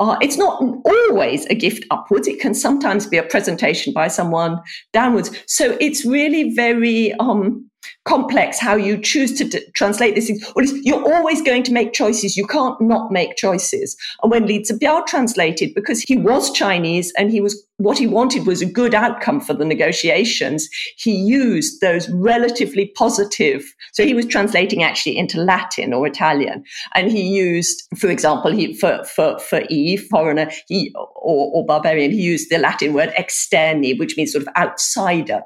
uh, 0.00 0.16
it's 0.20 0.38
not 0.38 0.62
always 0.84 1.44
a 1.46 1.54
gift 1.54 1.84
upwards. 1.90 2.26
It 2.26 2.40
can 2.40 2.54
sometimes 2.54 3.06
be 3.06 3.18
a 3.18 3.22
presentation 3.22 3.92
by 3.92 4.08
someone 4.08 4.58
downwards. 4.92 5.30
So 5.46 5.76
it's 5.78 6.04
really 6.04 6.54
very 6.54 7.12
um, 7.14 7.69
complex 8.04 8.58
how 8.58 8.76
you 8.76 8.98
choose 8.98 9.36
to 9.38 9.44
d- 9.44 9.64
translate 9.74 10.14
this. 10.14 10.30
You're 10.56 11.14
always 11.14 11.42
going 11.42 11.62
to 11.64 11.72
make 11.72 11.92
choices. 11.92 12.36
You 12.36 12.46
can't 12.46 12.80
not 12.80 13.10
make 13.10 13.36
choices. 13.36 13.96
And 14.22 14.30
when 14.30 14.46
Li 14.46 14.64
Zibiao 14.64 15.06
translated, 15.06 15.74
because 15.74 16.00
he 16.00 16.16
was 16.16 16.50
Chinese 16.52 17.12
and 17.16 17.30
he 17.30 17.40
was 17.40 17.62
what 17.76 17.96
he 17.96 18.06
wanted 18.06 18.46
was 18.46 18.60
a 18.60 18.66
good 18.66 18.94
outcome 18.94 19.40
for 19.40 19.54
the 19.54 19.64
negotiations, 19.64 20.68
he 20.96 21.14
used 21.14 21.80
those 21.80 22.10
relatively 22.10 22.92
positive. 22.94 23.64
So 23.92 24.04
he 24.04 24.12
was 24.12 24.26
translating 24.26 24.82
actually 24.82 25.16
into 25.16 25.40
Latin 25.40 25.94
or 25.94 26.06
Italian, 26.06 26.62
and 26.94 27.10
he 27.10 27.22
used, 27.22 27.82
for 27.96 28.08
example, 28.08 28.52
he 28.52 28.74
for 28.74 29.02
for 29.04 29.38
for 29.38 29.62
E 29.70 29.96
foreigner 29.96 30.50
he 30.68 30.92
or, 30.96 31.50
or 31.52 31.64
barbarian, 31.64 32.10
he 32.10 32.22
used 32.22 32.50
the 32.50 32.58
Latin 32.58 32.92
word 32.92 33.12
externi, 33.18 33.98
which 33.98 34.16
means 34.16 34.32
sort 34.32 34.46
of 34.46 34.52
outsider. 34.56 35.42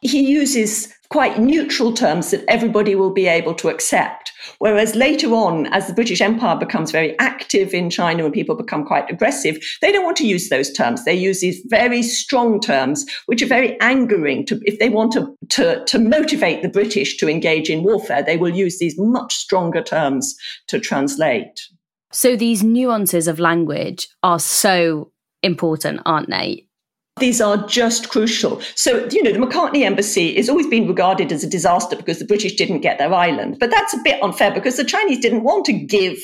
He 0.00 0.20
uses 0.20 0.92
quite 1.12 1.38
neutral 1.38 1.92
terms 1.92 2.30
that 2.30 2.42
everybody 2.48 2.94
will 2.94 3.12
be 3.12 3.26
able 3.26 3.54
to 3.54 3.68
accept. 3.68 4.32
Whereas 4.58 4.94
later 4.94 5.34
on, 5.34 5.66
as 5.66 5.86
the 5.86 5.92
British 5.92 6.22
Empire 6.22 6.56
becomes 6.56 6.90
very 6.90 7.18
active 7.18 7.74
in 7.74 7.90
China 7.90 8.24
and 8.24 8.32
people 8.32 8.54
become 8.54 8.84
quite 8.86 9.10
aggressive, 9.10 9.58
they 9.82 9.92
don't 9.92 10.04
want 10.04 10.16
to 10.16 10.26
use 10.26 10.48
those 10.48 10.72
terms. 10.72 11.04
They 11.04 11.14
use 11.14 11.40
these 11.40 11.60
very 11.66 12.02
strong 12.02 12.60
terms, 12.60 13.04
which 13.26 13.42
are 13.42 13.46
very 13.46 13.78
angering 13.82 14.46
to, 14.46 14.58
if 14.64 14.78
they 14.78 14.88
want 14.88 15.12
to, 15.12 15.36
to, 15.50 15.84
to 15.84 15.98
motivate 15.98 16.62
the 16.62 16.70
British 16.70 17.18
to 17.18 17.28
engage 17.28 17.68
in 17.68 17.82
warfare, 17.82 18.22
they 18.22 18.38
will 18.38 18.54
use 18.54 18.78
these 18.78 18.98
much 18.98 19.34
stronger 19.34 19.82
terms 19.82 20.34
to 20.68 20.80
translate. 20.80 21.60
So 22.10 22.36
these 22.36 22.62
nuances 22.62 23.28
of 23.28 23.38
language 23.38 24.08
are 24.22 24.38
so 24.38 25.12
important, 25.42 26.00
aren't 26.06 26.30
they? 26.30 26.66
These 27.18 27.42
are 27.42 27.68
just 27.68 28.08
crucial. 28.08 28.60
So, 28.74 29.06
you 29.12 29.22
know, 29.22 29.32
the 29.32 29.38
Macartney 29.38 29.82
Embassy 29.82 30.34
is 30.34 30.48
always 30.48 30.66
been 30.66 30.88
regarded 30.88 31.30
as 31.30 31.44
a 31.44 31.48
disaster 31.48 31.94
because 31.94 32.18
the 32.18 32.24
British 32.24 32.56
didn't 32.56 32.80
get 32.80 32.96
their 32.96 33.12
island. 33.12 33.58
But 33.60 33.70
that's 33.70 33.92
a 33.92 33.98
bit 34.02 34.20
unfair 34.22 34.50
because 34.50 34.78
the 34.78 34.84
Chinese 34.84 35.20
didn't 35.20 35.44
want 35.44 35.66
to 35.66 35.74
give 35.74 36.16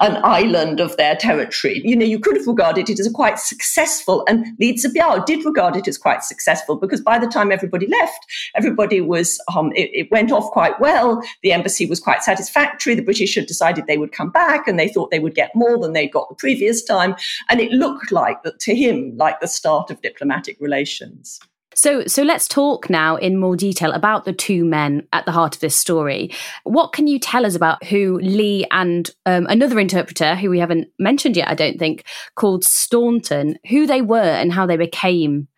an 0.00 0.18
island 0.22 0.78
of 0.78 0.96
their 0.96 1.16
territory. 1.16 1.82
You 1.84 1.96
know, 1.96 2.06
you 2.06 2.20
could 2.20 2.36
have 2.36 2.46
regarded 2.46 2.88
it 2.88 3.00
as 3.00 3.08
a 3.08 3.10
quite 3.10 3.40
successful, 3.40 4.24
and 4.28 4.46
Li 4.60 4.78
Zibiao 4.78 5.26
did 5.26 5.44
regard 5.44 5.76
it 5.76 5.88
as 5.88 5.98
quite 5.98 6.22
successful 6.22 6.76
because 6.76 7.00
by 7.00 7.18
the 7.18 7.26
time 7.26 7.50
everybody 7.50 7.88
left, 7.88 8.24
everybody 8.54 9.00
was, 9.00 9.40
um, 9.54 9.72
it, 9.74 9.90
it 9.92 10.10
went 10.12 10.30
off 10.30 10.50
quite 10.52 10.78
well. 10.80 11.20
The 11.42 11.52
embassy 11.52 11.86
was 11.86 11.98
quite 11.98 12.22
satisfactory. 12.22 12.94
The 12.94 13.02
British 13.02 13.34
had 13.34 13.46
decided 13.46 13.86
they 13.86 13.98
would 13.98 14.12
come 14.12 14.30
back 14.30 14.68
and 14.68 14.78
they 14.78 14.88
thought 14.88 15.10
they 15.10 15.18
would 15.18 15.34
get 15.34 15.50
more 15.56 15.76
than 15.76 15.92
they 15.92 16.08
got 16.08 16.28
the 16.28 16.36
previous 16.36 16.84
time. 16.84 17.16
And 17.50 17.60
it 17.60 17.72
looked 17.72 18.12
like 18.12 18.42
that 18.44 18.60
to 18.60 18.76
him, 18.76 19.14
like 19.16 19.40
the 19.40 19.48
start 19.48 19.90
of 19.90 20.00
diplomacy 20.00 20.35
diplomatic 20.42 20.56
relations. 20.60 21.40
So, 21.74 22.06
so 22.06 22.22
let's 22.22 22.48
talk 22.48 22.88
now 22.88 23.16
in 23.16 23.36
more 23.36 23.54
detail 23.54 23.92
about 23.92 24.24
the 24.24 24.32
two 24.32 24.64
men 24.64 25.06
at 25.12 25.26
the 25.26 25.32
heart 25.32 25.54
of 25.54 25.60
this 25.60 25.76
story. 25.76 26.30
What 26.64 26.92
can 26.92 27.06
you 27.06 27.18
tell 27.18 27.44
us 27.44 27.54
about 27.54 27.84
who 27.84 28.18
Lee 28.20 28.66
and 28.70 29.10
um, 29.26 29.46
another 29.50 29.78
interpreter, 29.78 30.36
who 30.36 30.48
we 30.48 30.58
haven't 30.58 30.88
mentioned 30.98 31.36
yet, 31.36 31.48
I 31.48 31.54
don't 31.54 31.78
think, 31.78 32.04
called 32.34 32.64
Staunton, 32.64 33.58
who 33.68 33.86
they 33.86 34.00
were 34.00 34.16
and 34.16 34.54
how 34.54 34.64
they 34.64 34.78
became 34.78 35.48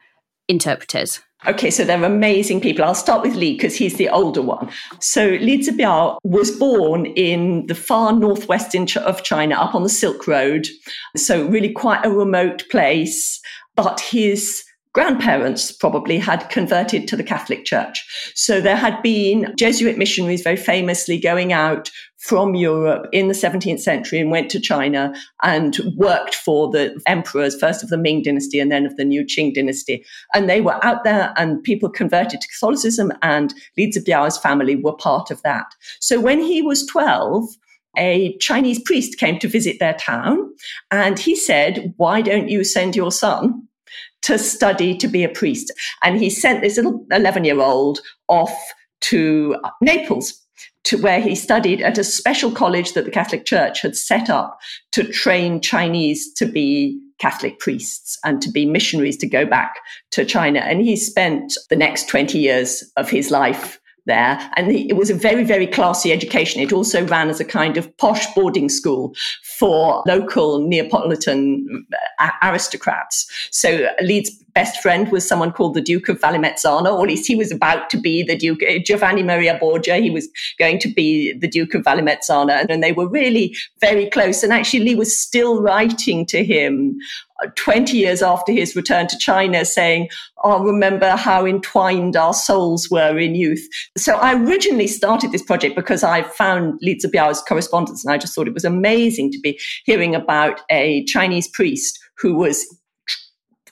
interpreters? 0.49 1.20
Okay, 1.47 1.70
so 1.70 1.85
they're 1.85 2.02
amazing 2.02 2.61
people. 2.61 2.85
I'll 2.85 2.97
start 2.97 3.23
with 3.23 3.37
Lee 3.37 3.52
because 3.52 3.76
he's 3.76 3.94
the 3.94 4.08
older 4.08 4.42
one. 4.42 4.68
So 4.99 5.38
Li 5.40 5.58
Zibiao 5.58 6.18
was 6.25 6.50
born 6.50 7.06
in 7.06 7.64
the 7.68 7.76
far 7.76 8.12
northwest 8.12 8.75
of 8.75 9.23
China, 9.23 9.54
up 9.54 9.73
on 9.73 9.85
the 9.85 9.88
Silk 9.88 10.26
Road. 10.26 10.66
So 11.16 11.47
really 11.47 11.73
quite 11.73 12.04
a 12.04 12.11
remote 12.11 12.64
place. 12.70 13.40
But 13.76 14.00
his 14.00 14.64
grandparents 14.92 15.71
probably 15.71 16.18
had 16.18 16.49
converted 16.50 17.07
to 17.09 17.16
the 17.16 17.23
Catholic 17.23 17.64
Church. 17.64 18.04
So 18.35 18.61
there 18.61 18.76
had 18.76 19.00
been 19.02 19.52
Jesuit 19.57 19.99
missionaries 19.99 20.42
very 20.42 20.57
famously 20.57 21.18
going 21.18 21.52
out 21.52 21.90
from 22.18 22.54
Europe 22.54 23.07
in 23.12 23.28
the 23.28 23.35
17th 23.35 23.80
century 23.80 24.18
and 24.18 24.30
went 24.30 24.50
to 24.50 24.61
China 24.61 25.14
and 25.42 25.78
worked 25.97 26.35
for 26.35 26.71
the 26.71 27.00
emperors, 27.07 27.59
first 27.59 27.83
of 27.83 27.90
the 27.90 27.99
Ming 27.99 28.23
dynasty 28.23 28.59
and 28.59 28.73
then 28.73 28.87
of 28.87 28.97
the 28.97 29.04
new 29.04 29.25
Qing 29.25 29.54
dynasty. 29.54 30.04
And 30.35 30.49
they 30.49 30.61
were 30.61 30.85
out 30.85 31.04
there 31.04 31.33
and 31.37 31.62
people 31.62 31.88
converted 31.88 32.40
to 32.40 32.49
Catholicism 32.49 33.12
and 33.23 33.54
Li 33.76 33.92
Zibiao's 33.92 34.38
family 34.38 34.75
were 34.75 34.97
part 34.97 35.30
of 35.30 35.40
that. 35.42 35.66
So 36.00 36.21
when 36.21 36.40
he 36.40 36.61
was 36.61 36.85
12, 36.87 37.49
a 37.97 38.37
Chinese 38.38 38.80
priest 38.80 39.18
came 39.18 39.38
to 39.38 39.49
visit 39.49 39.78
their 39.78 39.95
town 39.95 40.52
and 40.90 41.18
he 41.18 41.37
said, 41.37 41.95
Why 41.97 42.21
don't 42.21 42.49
you 42.49 42.64
send 42.64 42.97
your 42.97 43.12
son 43.12 43.67
to 44.23 44.38
study 44.38 44.97
to 44.97 45.09
be 45.09 45.25
a 45.25 45.28
priest. 45.28 45.73
And 46.02 46.18
he 46.18 46.30
sent 46.30 46.62
this 46.62 46.76
little 46.76 47.04
11 47.11 47.45
year 47.45 47.61
old 47.61 48.00
off 48.28 48.57
to 49.00 49.57
Naples 49.80 50.45
to 50.85 50.97
where 50.99 51.21
he 51.21 51.35
studied 51.35 51.83
at 51.83 51.99
a 51.99 52.04
special 52.04 52.50
college 52.50 52.95
that 52.95 53.04
the 53.04 53.11
Catholic 53.11 53.45
Church 53.45 53.83
had 53.83 53.97
set 53.97 54.30
up 54.30 54.59
to 54.92 55.04
train 55.04 55.61
Chinese 55.61 56.33
to 56.35 56.47
be 56.47 56.99
Catholic 57.18 57.59
priests 57.59 58.18
and 58.25 58.40
to 58.40 58.50
be 58.50 58.64
missionaries 58.64 59.16
to 59.18 59.26
go 59.26 59.45
back 59.45 59.75
to 60.12 60.25
China. 60.25 60.61
And 60.61 60.80
he 60.80 60.97
spent 60.97 61.59
the 61.68 61.76
next 61.76 62.09
20 62.09 62.38
years 62.38 62.85
of 62.97 63.11
his 63.11 63.30
life 63.30 63.78
there. 64.08 64.36
And 64.56 64.72
it 64.72 64.96
was 64.96 65.10
a 65.10 65.14
very, 65.14 65.44
very 65.44 65.68
classy 65.68 66.12
education. 66.12 66.60
It 66.60 66.72
also 66.72 67.06
ran 67.06 67.30
as 67.30 67.38
a 67.38 67.44
kind 67.44 67.76
of 67.76 67.96
posh 67.98 68.26
boarding 68.34 68.68
school 68.68 69.14
for 69.58 70.02
local 70.06 70.66
Neapolitan 70.66 71.86
uh, 72.18 72.30
aristocrats. 72.42 73.30
So 73.52 73.86
Li's 74.02 74.30
best 74.54 74.80
friend 74.82 75.12
was 75.12 75.28
someone 75.28 75.52
called 75.52 75.74
the 75.74 75.80
Duke 75.80 76.08
of 76.08 76.18
Vallimezzano, 76.20 76.92
or 76.92 77.02
at 77.02 77.08
least 77.08 77.28
he 77.28 77.36
was 77.36 77.52
about 77.52 77.90
to 77.90 77.96
be 77.96 78.24
the 78.24 78.36
Duke, 78.36 78.60
uh, 78.68 78.78
Giovanni 78.84 79.22
Maria 79.22 79.56
Borgia. 79.60 79.98
He 79.98 80.10
was 80.10 80.28
going 80.58 80.80
to 80.80 80.88
be 80.88 81.32
the 81.34 81.46
Duke 81.46 81.74
of 81.74 81.84
Vallimezzano. 81.84 82.66
And 82.68 82.82
they 82.82 82.90
were 82.90 83.08
really 83.08 83.54
very 83.80 84.10
close. 84.10 84.42
And 84.42 84.52
actually, 84.52 84.80
Li 84.80 84.94
was 84.96 85.16
still 85.16 85.62
writing 85.62 86.26
to 86.26 86.44
him 86.44 86.98
20 87.57 87.97
years 87.97 88.23
after 88.23 88.52
his 88.52 88.75
return 88.75 89.07
to 89.09 89.18
China 89.18 89.64
saying, 89.64 90.09
Oh, 90.45 90.62
remember 90.62 91.11
how 91.11 91.47
entwined 91.47 92.16
our 92.16 92.35
souls 92.35 92.88
were 92.90 93.18
in 93.18 93.35
youth. 93.35 93.66
So 93.97 94.14
I 94.14 94.35
originally 94.35 94.87
started 94.87 95.33
this 95.33 95.42
project 95.42 95.76
because 95.76 96.02
I 96.02 96.23
found 96.23 96.78
Li 96.83 96.99
Zibiao's 96.99 97.42
correspondence 97.42 98.04
and 98.04 98.12
I 98.12 98.18
just 98.18 98.35
thought 98.35 98.49
it 98.49 98.54
was 98.54 98.64
amazing 98.64 99.30
to 99.33 99.40
be 99.40 99.59
hearing 99.85 100.14
about 100.14 100.61
a 100.71 101.04
Chinese 101.04 101.49
priest 101.49 101.99
who 102.18 102.35
was 102.35 102.66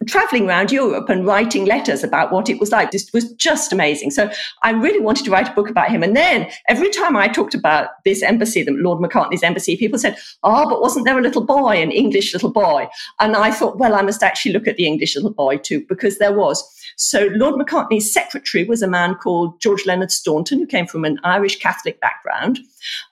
traveling 0.07 0.49
around 0.49 0.71
Europe 0.71 1.09
and 1.09 1.27
writing 1.27 1.65
letters 1.65 2.05
about 2.05 2.33
what 2.33 2.49
it 2.49 2.61
was 2.61 2.71
like. 2.71 2.91
This 2.91 3.11
was 3.13 3.33
just 3.35 3.73
amazing. 3.73 4.11
So 4.11 4.31
I 4.63 4.71
really 4.71 5.01
wanted 5.01 5.25
to 5.25 5.31
write 5.31 5.49
a 5.49 5.55
book 5.55 5.71
about 5.71 5.91
him. 5.91 6.03
And 6.03 6.17
then 6.17 6.51
every 6.69 6.91
time 6.91 7.17
I 7.17 7.29
talked 7.29 7.55
about 7.55 7.91
this 8.05 8.23
embassy, 8.23 8.63
the 8.63 8.73
Lord 8.73 9.01
Macartney's 9.01 9.43
embassy, 9.43 9.77
people 9.77 9.99
said, 9.99 10.17
Oh, 10.43 10.69
but 10.69 10.81
wasn't 10.81 11.07
there 11.07 11.19
a 11.19 11.23
little 11.23 11.45
boy, 11.45 11.81
an 11.81 11.91
English 11.91 12.33
little 12.33 12.53
boy? 12.53 12.89
And 13.21 13.37
I 13.37 13.51
thought, 13.51 13.79
well, 13.79 13.95
I 13.95 14.03
must 14.03 14.23
actually 14.23 14.53
look 14.53 14.69
at 14.69 14.77
the 14.77 14.87
English 14.87 15.17
little 15.17 15.33
boy 15.33 15.59
too, 15.59 15.85
because 15.89 16.19
there 16.19 16.33
was. 16.33 16.63
So 16.97 17.29
Lord 17.33 17.55
Macartney's 17.57 18.13
secretary 18.13 18.65
was 18.65 18.83
a 18.83 18.89
man 18.89 19.15
called 19.15 19.61
George 19.61 19.87
Leonard 19.87 20.11
Staunton, 20.11 20.59
who 20.59 20.67
came 20.67 20.87
from 20.87 21.05
an 21.05 21.19
Irish 21.25 21.59
Catholic 21.59 22.01
background. 22.01 22.59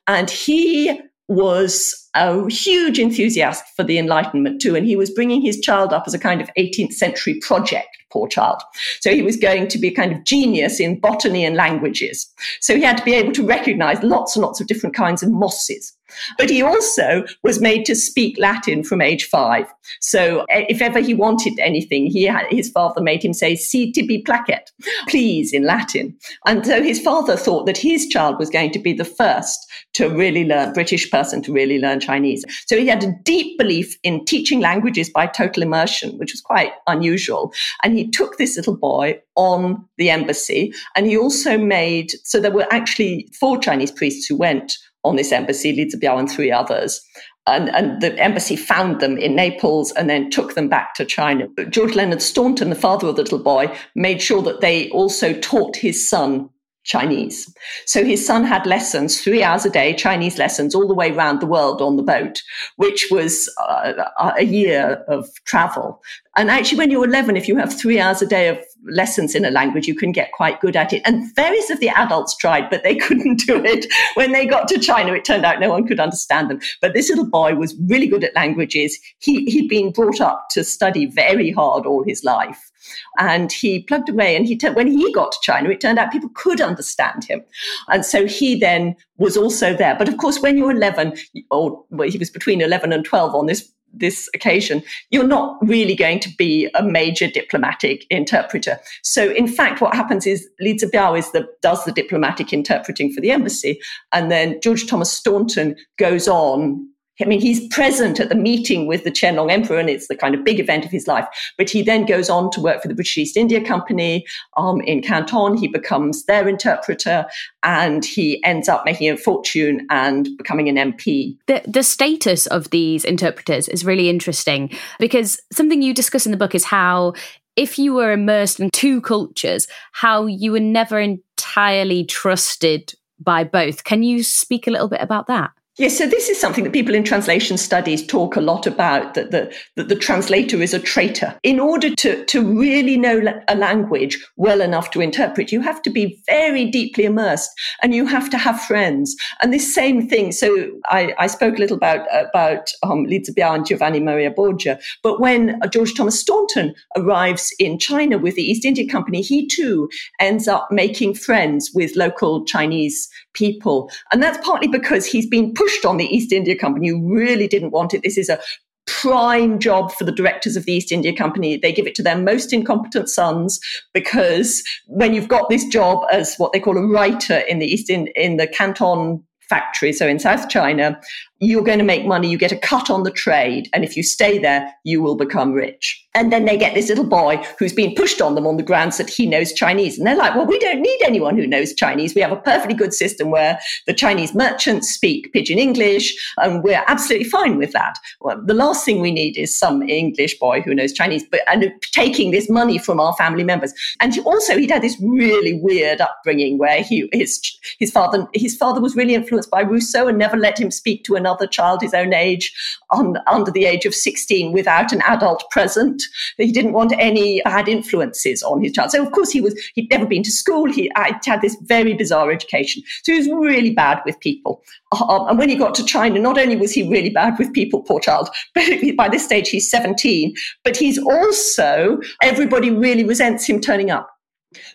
And 0.06 0.30
he 0.30 1.00
was 1.28 2.08
a 2.14 2.48
huge 2.48 2.98
enthusiast 2.98 3.64
for 3.76 3.82
the 3.82 3.98
Enlightenment 3.98 4.60
too, 4.60 4.76
and 4.76 4.86
he 4.86 4.96
was 4.96 5.10
bringing 5.10 5.40
his 5.40 5.58
child 5.60 5.92
up 5.92 6.04
as 6.06 6.14
a 6.14 6.18
kind 6.18 6.40
of 6.40 6.50
18th 6.58 6.92
century 6.92 7.40
project, 7.40 7.88
poor 8.12 8.28
child. 8.28 8.60
So 9.00 9.10
he 9.10 9.22
was 9.22 9.36
going 9.36 9.68
to 9.68 9.78
be 9.78 9.88
a 9.88 9.94
kind 9.94 10.12
of 10.12 10.24
genius 10.24 10.80
in 10.80 11.00
botany 11.00 11.44
and 11.44 11.56
languages. 11.56 12.30
So 12.60 12.76
he 12.76 12.82
had 12.82 12.98
to 12.98 13.04
be 13.04 13.14
able 13.14 13.32
to 13.32 13.46
recognize 13.46 14.02
lots 14.02 14.36
and 14.36 14.44
lots 14.44 14.60
of 14.60 14.66
different 14.66 14.94
kinds 14.94 15.22
of 15.22 15.30
mosses. 15.30 15.92
But 16.38 16.50
he 16.50 16.62
also 16.62 17.24
was 17.42 17.60
made 17.60 17.84
to 17.86 17.94
speak 17.94 18.38
Latin 18.38 18.84
from 18.84 19.00
age 19.00 19.24
five. 19.24 19.66
So 20.00 20.44
eh, 20.50 20.64
if 20.68 20.80
ever 20.80 21.00
he 21.00 21.14
wanted 21.14 21.58
anything, 21.58 22.06
he 22.06 22.24
had, 22.24 22.46
his 22.50 22.70
father 22.70 23.00
made 23.00 23.24
him 23.24 23.32
say, 23.32 23.54
si 23.56 23.92
tibi 23.92 24.22
placet, 24.22 24.70
please, 25.08 25.52
in 25.52 25.64
Latin. 25.64 26.16
And 26.46 26.64
so 26.64 26.82
his 26.82 27.00
father 27.00 27.36
thought 27.36 27.66
that 27.66 27.78
his 27.78 28.08
child 28.08 28.38
was 28.38 28.50
going 28.50 28.72
to 28.72 28.78
be 28.78 28.92
the 28.92 29.04
first 29.04 29.70
to 29.94 30.08
really 30.08 30.44
learn, 30.44 30.72
British 30.72 31.10
person 31.10 31.42
to 31.42 31.52
really 31.52 31.78
learn 31.78 32.00
Chinese. 32.00 32.44
So 32.66 32.76
he 32.76 32.86
had 32.86 33.04
a 33.04 33.14
deep 33.22 33.58
belief 33.58 33.96
in 34.02 34.24
teaching 34.24 34.60
languages 34.60 35.10
by 35.10 35.26
total 35.26 35.62
immersion, 35.62 36.18
which 36.18 36.32
was 36.32 36.40
quite 36.40 36.72
unusual. 36.86 37.52
And 37.82 37.96
he 37.96 38.08
took 38.08 38.36
this 38.36 38.56
little 38.56 38.76
boy 38.76 39.20
on 39.36 39.84
the 39.98 40.10
embassy 40.10 40.72
and 40.96 41.06
he 41.06 41.16
also 41.16 41.58
made, 41.58 42.12
so 42.24 42.40
there 42.40 42.50
were 42.50 42.66
actually 42.70 43.28
four 43.38 43.58
Chinese 43.58 43.92
priests 43.92 44.26
who 44.26 44.36
went 44.36 44.78
on 45.04 45.16
this 45.16 45.32
embassy, 45.32 45.72
Li 45.72 45.90
Zibiao 45.90 46.18
and 46.18 46.30
three 46.30 46.50
others. 46.50 47.00
And, 47.46 47.68
and, 47.74 48.00
the 48.00 48.18
embassy 48.18 48.56
found 48.56 49.00
them 49.00 49.18
in 49.18 49.36
Naples 49.36 49.92
and 49.92 50.08
then 50.08 50.30
took 50.30 50.54
them 50.54 50.68
back 50.68 50.94
to 50.94 51.04
China. 51.04 51.46
George 51.68 51.94
Leonard 51.94 52.22
Staunton, 52.22 52.70
the 52.70 52.74
father 52.74 53.06
of 53.06 53.16
the 53.16 53.22
little 53.22 53.38
boy, 53.38 53.70
made 53.94 54.22
sure 54.22 54.40
that 54.42 54.62
they 54.62 54.88
also 54.90 55.38
taught 55.40 55.76
his 55.76 56.08
son 56.08 56.48
Chinese. 56.84 57.52
So 57.86 58.04
his 58.04 58.24
son 58.24 58.44
had 58.44 58.66
lessons, 58.66 59.20
three 59.20 59.42
hours 59.42 59.64
a 59.64 59.70
day, 59.70 59.94
Chinese 59.94 60.38
lessons, 60.38 60.74
all 60.74 60.86
the 60.86 60.94
way 60.94 61.12
around 61.12 61.40
the 61.40 61.46
world 61.46 61.82
on 61.82 61.96
the 61.96 62.02
boat, 62.02 62.42
which 62.76 63.08
was 63.10 63.52
uh, 63.58 64.10
a 64.36 64.44
year 64.44 65.02
of 65.08 65.26
travel. 65.46 66.02
And 66.36 66.50
actually, 66.50 66.78
when 66.78 66.90
you're 66.90 67.04
11, 67.04 67.36
if 67.36 67.48
you 67.48 67.56
have 67.56 67.78
three 67.78 67.98
hours 67.98 68.22
a 68.22 68.26
day 68.26 68.48
of 68.48 68.58
lessons 68.84 69.34
in 69.34 69.44
a 69.44 69.50
language, 69.50 69.86
you 69.86 69.94
can 69.94 70.12
get 70.12 70.32
quite 70.32 70.60
good 70.60 70.76
at 70.76 70.92
it. 70.92 71.02
And 71.04 71.34
various 71.34 71.70
of 71.70 71.80
the 71.80 71.88
adults 71.88 72.36
tried, 72.36 72.70
but 72.70 72.82
they 72.82 72.94
couldn't 73.06 73.40
do 73.46 73.62
it. 73.64 73.86
When 74.14 74.32
they 74.32 74.46
got 74.46 74.68
to 74.68 74.78
China, 74.78 75.12
it 75.12 75.24
turned 75.24 75.44
out 75.44 75.60
no 75.60 75.70
one 75.70 75.86
could 75.86 76.00
understand 76.00 76.50
them. 76.50 76.60
But 76.80 76.94
this 76.94 77.08
little 77.08 77.28
boy 77.28 77.54
was 77.54 77.74
really 77.88 78.06
good 78.06 78.24
at 78.24 78.34
languages. 78.34 78.98
He, 79.18 79.44
he'd 79.46 79.68
been 79.68 79.92
brought 79.92 80.20
up 80.20 80.46
to 80.50 80.64
study 80.64 81.06
very 81.06 81.50
hard 81.50 81.86
all 81.86 82.04
his 82.04 82.24
life 82.24 82.70
and 83.18 83.52
he 83.52 83.82
plugged 83.82 84.08
away. 84.08 84.36
And 84.36 84.46
he 84.46 84.56
t- 84.56 84.68
when 84.70 84.86
he 84.86 85.12
got 85.12 85.32
to 85.32 85.38
China, 85.42 85.70
it 85.70 85.80
turned 85.80 85.98
out 85.98 86.12
people 86.12 86.30
could 86.34 86.60
understand 86.60 87.24
him, 87.24 87.42
and 87.88 88.04
so 88.04 88.26
he 88.26 88.58
then 88.58 88.96
was 89.16 89.36
also 89.36 89.74
there. 89.74 89.94
But 89.96 90.08
of 90.08 90.16
course, 90.18 90.40
when 90.40 90.58
you're 90.58 90.70
11, 90.70 91.16
or 91.50 91.84
well, 91.90 92.08
he 92.08 92.18
was 92.18 92.30
between 92.30 92.60
11 92.60 92.92
and 92.92 93.04
12 93.04 93.34
on 93.34 93.46
this 93.46 93.70
this 93.96 94.28
occasion, 94.34 94.82
you're 95.10 95.26
not 95.26 95.56
really 95.62 95.94
going 95.94 96.20
to 96.20 96.30
be 96.36 96.68
a 96.74 96.82
major 96.82 97.28
diplomatic 97.28 98.04
interpreter. 98.10 98.78
So, 99.02 99.30
in 99.30 99.48
fact, 99.48 99.80
what 99.80 99.94
happens 99.94 100.26
is 100.26 100.48
Li 100.60 100.78
Zibiao 100.78 101.18
is 101.18 101.30
the, 101.32 101.46
does 101.62 101.84
the 101.84 101.92
diplomatic 101.92 102.52
interpreting 102.52 103.12
for 103.12 103.20
the 103.20 103.30
embassy, 103.30 103.80
and 104.12 104.30
then 104.30 104.60
George 104.60 104.86
Thomas 104.86 105.12
Staunton 105.12 105.76
goes 105.98 106.28
on 106.28 106.88
I 107.20 107.26
mean, 107.26 107.40
he's 107.40 107.66
present 107.68 108.18
at 108.18 108.28
the 108.28 108.34
meeting 108.34 108.86
with 108.86 109.04
the 109.04 109.10
Qianlong 109.10 109.50
Emperor, 109.50 109.78
and 109.78 109.88
it's 109.88 110.08
the 110.08 110.16
kind 110.16 110.34
of 110.34 110.44
big 110.44 110.58
event 110.58 110.84
of 110.84 110.90
his 110.90 111.06
life. 111.06 111.26
But 111.56 111.70
he 111.70 111.82
then 111.82 112.06
goes 112.06 112.28
on 112.28 112.50
to 112.52 112.60
work 112.60 112.82
for 112.82 112.88
the 112.88 112.94
British 112.94 113.16
East 113.18 113.36
India 113.36 113.64
Company 113.64 114.26
um, 114.56 114.80
in 114.80 115.00
Canton. 115.00 115.56
He 115.56 115.68
becomes 115.68 116.24
their 116.24 116.48
interpreter, 116.48 117.26
and 117.62 118.04
he 118.04 118.42
ends 118.44 118.68
up 118.68 118.84
making 118.84 119.10
a 119.10 119.16
fortune 119.16 119.86
and 119.90 120.28
becoming 120.36 120.68
an 120.68 120.92
MP. 120.92 121.36
The, 121.46 121.62
the 121.66 121.82
status 121.84 122.46
of 122.48 122.70
these 122.70 123.04
interpreters 123.04 123.68
is 123.68 123.84
really 123.84 124.08
interesting 124.08 124.70
because 124.98 125.40
something 125.52 125.82
you 125.82 125.94
discuss 125.94 126.26
in 126.26 126.32
the 126.32 126.38
book 126.38 126.54
is 126.54 126.64
how 126.64 127.14
if 127.56 127.78
you 127.78 127.94
were 127.94 128.12
immersed 128.12 128.58
in 128.58 128.70
two 128.70 129.00
cultures, 129.00 129.68
how 129.92 130.26
you 130.26 130.50
were 130.50 130.60
never 130.60 130.98
entirely 130.98 132.04
trusted 132.04 132.94
by 133.20 133.44
both. 133.44 133.84
Can 133.84 134.02
you 134.02 134.24
speak 134.24 134.66
a 134.66 134.70
little 134.70 134.88
bit 134.88 135.00
about 135.00 135.28
that? 135.28 135.52
Yes, 135.76 135.98
so 135.98 136.06
this 136.06 136.28
is 136.28 136.40
something 136.40 136.62
that 136.62 136.72
people 136.72 136.94
in 136.94 137.02
translation 137.02 137.58
studies 137.58 138.06
talk 138.06 138.36
a 138.36 138.40
lot 138.40 138.64
about 138.64 139.14
that 139.14 139.32
the, 139.32 139.52
that 139.74 139.88
the 139.88 139.96
translator 139.96 140.62
is 140.62 140.72
a 140.72 140.78
traitor. 140.78 141.36
In 141.42 141.58
order 141.58 141.92
to, 141.96 142.24
to 142.26 142.58
really 142.60 142.96
know 142.96 143.20
a 143.48 143.56
language 143.56 144.24
well 144.36 144.60
enough 144.60 144.92
to 144.92 145.00
interpret, 145.00 145.50
you 145.50 145.60
have 145.62 145.82
to 145.82 145.90
be 145.90 146.22
very 146.26 146.64
deeply 146.70 147.04
immersed 147.04 147.50
and 147.82 147.92
you 147.92 148.06
have 148.06 148.30
to 148.30 148.38
have 148.38 148.62
friends. 148.62 149.16
And 149.42 149.52
this 149.52 149.74
same 149.74 150.08
thing, 150.08 150.30
so 150.30 150.68
I, 150.90 151.12
I 151.18 151.26
spoke 151.26 151.56
a 151.56 151.60
little 151.60 151.76
about, 151.76 152.06
about 152.12 152.70
um, 152.84 153.02
Li 153.02 153.18
Zibiao 153.18 153.56
and 153.56 153.66
Giovanni 153.66 153.98
Maria 153.98 154.30
Borgia, 154.30 154.78
but 155.02 155.18
when 155.18 155.60
George 155.72 155.94
Thomas 155.94 156.20
Staunton 156.20 156.72
arrives 156.96 157.52
in 157.58 157.80
China 157.80 158.16
with 158.16 158.36
the 158.36 158.48
East 158.48 158.64
India 158.64 158.88
Company, 158.88 159.22
he 159.22 159.48
too 159.48 159.90
ends 160.20 160.46
up 160.46 160.68
making 160.70 161.14
friends 161.14 161.72
with 161.74 161.96
local 161.96 162.44
Chinese 162.44 163.10
people. 163.34 163.90
And 164.12 164.22
that's 164.22 164.44
partly 164.44 164.68
because 164.68 165.06
he's 165.06 165.26
been 165.26 165.52
pushed 165.54 165.84
on 165.84 165.96
the 165.96 166.06
East 166.06 166.32
India 166.32 166.56
Company, 166.56 166.88
who 166.88 167.14
really 167.14 167.46
didn't 167.46 167.70
want 167.70 167.94
it. 167.94 168.02
This 168.02 168.18
is 168.18 168.28
a 168.28 168.40
prime 168.86 169.58
job 169.58 169.92
for 169.92 170.04
the 170.04 170.12
directors 170.12 170.56
of 170.56 170.64
the 170.64 170.72
East 170.72 170.92
India 170.92 171.14
Company. 171.14 171.56
They 171.56 171.72
give 171.72 171.86
it 171.86 171.94
to 171.96 172.02
their 172.02 172.18
most 172.18 172.52
incompetent 172.52 173.08
sons 173.08 173.60
because 173.92 174.62
when 174.86 175.14
you've 175.14 175.28
got 175.28 175.48
this 175.48 175.66
job 175.66 176.04
as 176.12 176.36
what 176.36 176.52
they 176.52 176.60
call 176.60 176.76
a 176.76 176.86
writer 176.86 177.38
in 177.38 177.58
the 177.58 177.66
East 177.66 177.90
in, 177.90 178.08
in 178.08 178.36
the 178.36 178.46
Canton 178.46 179.22
factory, 179.48 179.92
so 179.92 180.06
in 180.06 180.18
South 180.18 180.48
China, 180.48 180.98
you're 181.38 181.64
going 181.64 181.78
to 181.78 181.84
make 181.84 182.06
money, 182.06 182.30
you 182.30 182.38
get 182.38 182.52
a 182.52 182.58
cut 182.58 182.90
on 182.90 183.02
the 183.02 183.10
trade, 183.10 183.68
and 183.72 183.84
if 183.84 183.96
you 183.96 184.02
stay 184.02 184.38
there, 184.38 184.70
you 184.84 185.02
will 185.02 185.16
become 185.16 185.52
rich. 185.52 186.03
And 186.14 186.32
then 186.32 186.44
they 186.44 186.56
get 186.56 186.74
this 186.74 186.88
little 186.88 187.04
boy 187.04 187.44
who's 187.58 187.72
been 187.72 187.94
pushed 187.94 188.20
on 188.20 188.34
them 188.34 188.46
on 188.46 188.56
the 188.56 188.62
grounds 188.62 188.98
that 188.98 189.10
he 189.10 189.26
knows 189.26 189.52
Chinese. 189.52 189.98
And 189.98 190.06
they're 190.06 190.16
like, 190.16 190.34
well, 190.34 190.46
we 190.46 190.58
don't 190.60 190.80
need 190.80 191.00
anyone 191.02 191.36
who 191.36 191.46
knows 191.46 191.74
Chinese. 191.74 192.14
We 192.14 192.20
have 192.20 192.32
a 192.32 192.36
perfectly 192.36 192.74
good 192.74 192.94
system 192.94 193.30
where 193.30 193.58
the 193.86 193.94
Chinese 193.94 194.34
merchants 194.34 194.90
speak 194.90 195.32
pidgin 195.32 195.58
English, 195.58 196.14
and 196.38 196.62
we're 196.62 196.84
absolutely 196.86 197.28
fine 197.28 197.58
with 197.58 197.72
that. 197.72 197.98
Well, 198.20 198.40
the 198.44 198.54
last 198.54 198.84
thing 198.84 199.00
we 199.00 199.10
need 199.10 199.36
is 199.36 199.58
some 199.58 199.82
English 199.82 200.38
boy 200.38 200.60
who 200.62 200.74
knows 200.74 200.92
Chinese, 200.92 201.24
but 201.30 201.40
and 201.48 201.72
taking 201.92 202.30
this 202.30 202.48
money 202.48 202.78
from 202.78 203.00
our 203.00 203.14
family 203.14 203.44
members. 203.44 203.74
And 204.00 204.16
also, 204.20 204.56
he'd 204.56 204.70
had 204.70 204.82
this 204.82 205.00
really 205.00 205.54
weird 205.54 206.00
upbringing 206.00 206.58
where 206.58 206.82
he 206.82 207.08
his 207.12 207.40
his 207.78 207.90
father 207.90 208.26
his 208.34 208.56
father 208.56 208.80
was 208.80 208.96
really 208.96 209.14
influenced 209.14 209.50
by 209.50 209.62
Rousseau 209.62 210.06
and 210.08 210.18
never 210.18 210.36
let 210.36 210.60
him 210.60 210.70
speak 210.70 211.04
to 211.04 211.16
another 211.16 211.46
child 211.46 211.82
his 211.82 211.94
own 211.94 212.14
age 212.14 212.54
on, 212.90 213.16
under 213.26 213.50
the 213.50 213.66
age 213.66 213.84
of 213.84 213.94
16 213.94 214.52
without 214.52 214.92
an 214.92 215.02
adult 215.02 215.44
present. 215.50 216.03
That 216.38 216.44
he 216.44 216.52
didn't 216.52 216.72
want 216.72 216.92
any 216.98 217.42
bad 217.44 217.68
influences 217.68 218.42
on 218.42 218.62
his 218.62 218.72
child. 218.72 218.90
So, 218.90 219.04
of 219.04 219.12
course, 219.12 219.30
he 219.30 219.40
was, 219.40 219.54
he'd 219.74 219.90
never 219.90 220.06
been 220.06 220.22
to 220.22 220.30
school. 220.30 220.70
He 220.70 220.90
had 220.96 221.40
this 221.40 221.56
very 221.62 221.94
bizarre 221.94 222.30
education. 222.30 222.82
So 223.02 223.12
he 223.12 223.18
was 223.18 223.28
really 223.28 223.70
bad 223.70 224.00
with 224.04 224.18
people. 224.20 224.62
Um, 224.92 225.28
and 225.28 225.38
when 225.38 225.48
he 225.48 225.56
got 225.56 225.74
to 225.76 225.84
China, 225.84 226.18
not 226.20 226.38
only 226.38 226.56
was 226.56 226.72
he 226.72 226.88
really 226.88 227.10
bad 227.10 227.38
with 227.38 227.52
people, 227.52 227.82
poor 227.82 228.00
child, 228.00 228.28
but 228.54 228.64
by 228.96 229.08
this 229.08 229.24
stage 229.24 229.48
he's 229.48 229.70
17, 229.70 230.34
but 230.62 230.76
he's 230.76 230.98
also, 230.98 232.00
everybody 232.22 232.70
really 232.70 233.04
resents 233.04 233.46
him 233.46 233.60
turning 233.60 233.90
up. 233.90 234.13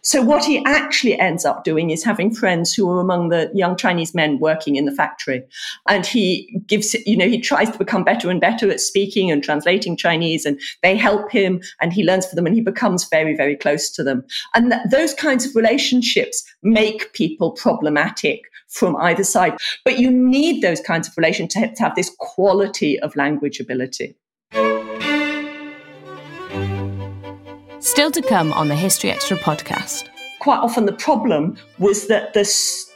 So 0.02 0.22
what 0.22 0.44
he 0.44 0.64
actually 0.66 1.20
ends 1.20 1.46
up 1.46 1.64
doing 1.64 1.90
is 1.90 2.04
having 2.04 2.34
friends 2.34 2.74
who 2.74 2.90
are 2.90 3.00
among 3.00 3.30
the 3.30 3.52
young 3.54 3.76
Chinese 3.76 4.14
men 4.14 4.40
working 4.40 4.76
in 4.76 4.86
the 4.86 4.92
factory. 4.92 5.44
And 5.88 6.06
he 6.06 6.62
gives, 6.68 6.94
you 7.06 7.18
know, 7.18 7.28
he 7.28 7.40
tries 7.40 7.70
to 7.72 7.78
become 7.78 8.04
better 8.04 8.30
and 8.30 8.42
better 8.42 8.70
at 8.70 8.80
speaking 8.80 9.32
and 9.32 9.44
translating 9.44 9.98
Chinese 9.98 10.46
and 10.46 10.60
they 10.84 10.96
help 10.96 11.32
him 11.32 11.62
and 11.82 11.94
he 11.94 12.04
learns 12.04 12.26
for 12.26 12.36
them 12.36 12.46
and 12.46 12.56
he 12.56 12.62
becomes 12.62 13.08
very, 13.10 13.36
very 13.36 13.56
close 13.56 13.90
to 13.92 14.04
them. 14.04 14.24
And 14.56 14.72
th- 14.72 14.84
those 14.92 15.14
kinds 15.14 15.46
of 15.46 15.56
relationships 15.56 16.44
make 16.64 17.14
people 17.14 17.52
problematic 17.52 18.42
from 18.70 18.96
either 18.98 19.24
side. 19.24 19.58
But 19.84 20.00
you 20.00 20.12
need 20.12 20.62
those 20.62 20.82
kinds 20.82 21.08
of 21.08 21.18
relations 21.18 21.54
to 21.54 21.70
have 21.80 21.96
this 21.96 22.16
quality 22.20 23.00
of 23.00 23.16
language 23.16 23.60
ability. 23.60 24.16
Still 28.00 28.12
to 28.12 28.22
come 28.22 28.54
on 28.54 28.70
the 28.70 28.78
History 28.78 29.12
Extra 29.12 29.36
podcast. 29.36 30.08
Quite 30.40 30.60
often, 30.60 30.86
the 30.86 30.94
problem 30.94 31.58
was 31.80 32.08
that 32.08 32.34
the, 32.34 32.44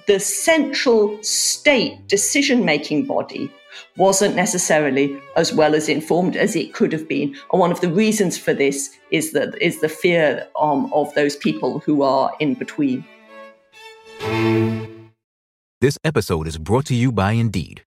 the 0.08 0.18
central 0.18 1.22
state 1.22 2.08
decision 2.08 2.63
making 2.63 3.06
body 3.06 3.52
wasn't 3.98 4.34
necessarily 4.34 5.22
as 5.36 5.54
well 5.54 5.76
as 5.76 5.89
informed 5.89 6.38
as 6.38 6.56
it 6.56 6.74
could 6.74 6.94
have 6.94 7.06
been. 7.10 7.36
And 7.52 7.60
one 7.60 7.70
of 7.70 7.82
the 7.82 7.89
reasons 7.89 8.38
for 8.38 8.54
this 8.54 8.98
is 9.12 9.34
that 9.34 9.62
is 9.62 9.82
the 9.82 9.89
fear 9.89 10.48
um, 10.58 10.89
of 10.94 11.13
those 11.16 11.36
people 11.36 11.80
who 11.80 12.02
are 12.02 12.32
in 12.39 12.54
between. 12.54 13.04
This 15.82 15.98
episode 16.06 16.48
is 16.48 16.58
brought 16.58 16.86
to 16.86 16.96
you 16.96 17.12
by 17.12 17.34
Indeed. 17.34 17.84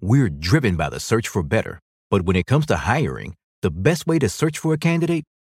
We're 0.00 0.28
driven 0.28 0.76
by 0.76 0.88
the 0.88 1.00
search 1.00 1.26
for 1.26 1.42
better, 1.42 1.80
but 2.12 2.22
when 2.22 2.36
it 2.36 2.46
comes 2.46 2.66
to 2.66 2.76
hiring, 2.76 3.34
the 3.62 3.72
best 3.72 4.06
way 4.06 4.20
to 4.20 4.28
search 4.28 4.56
for 4.56 4.72
a 4.72 4.78
candidate 4.78 5.24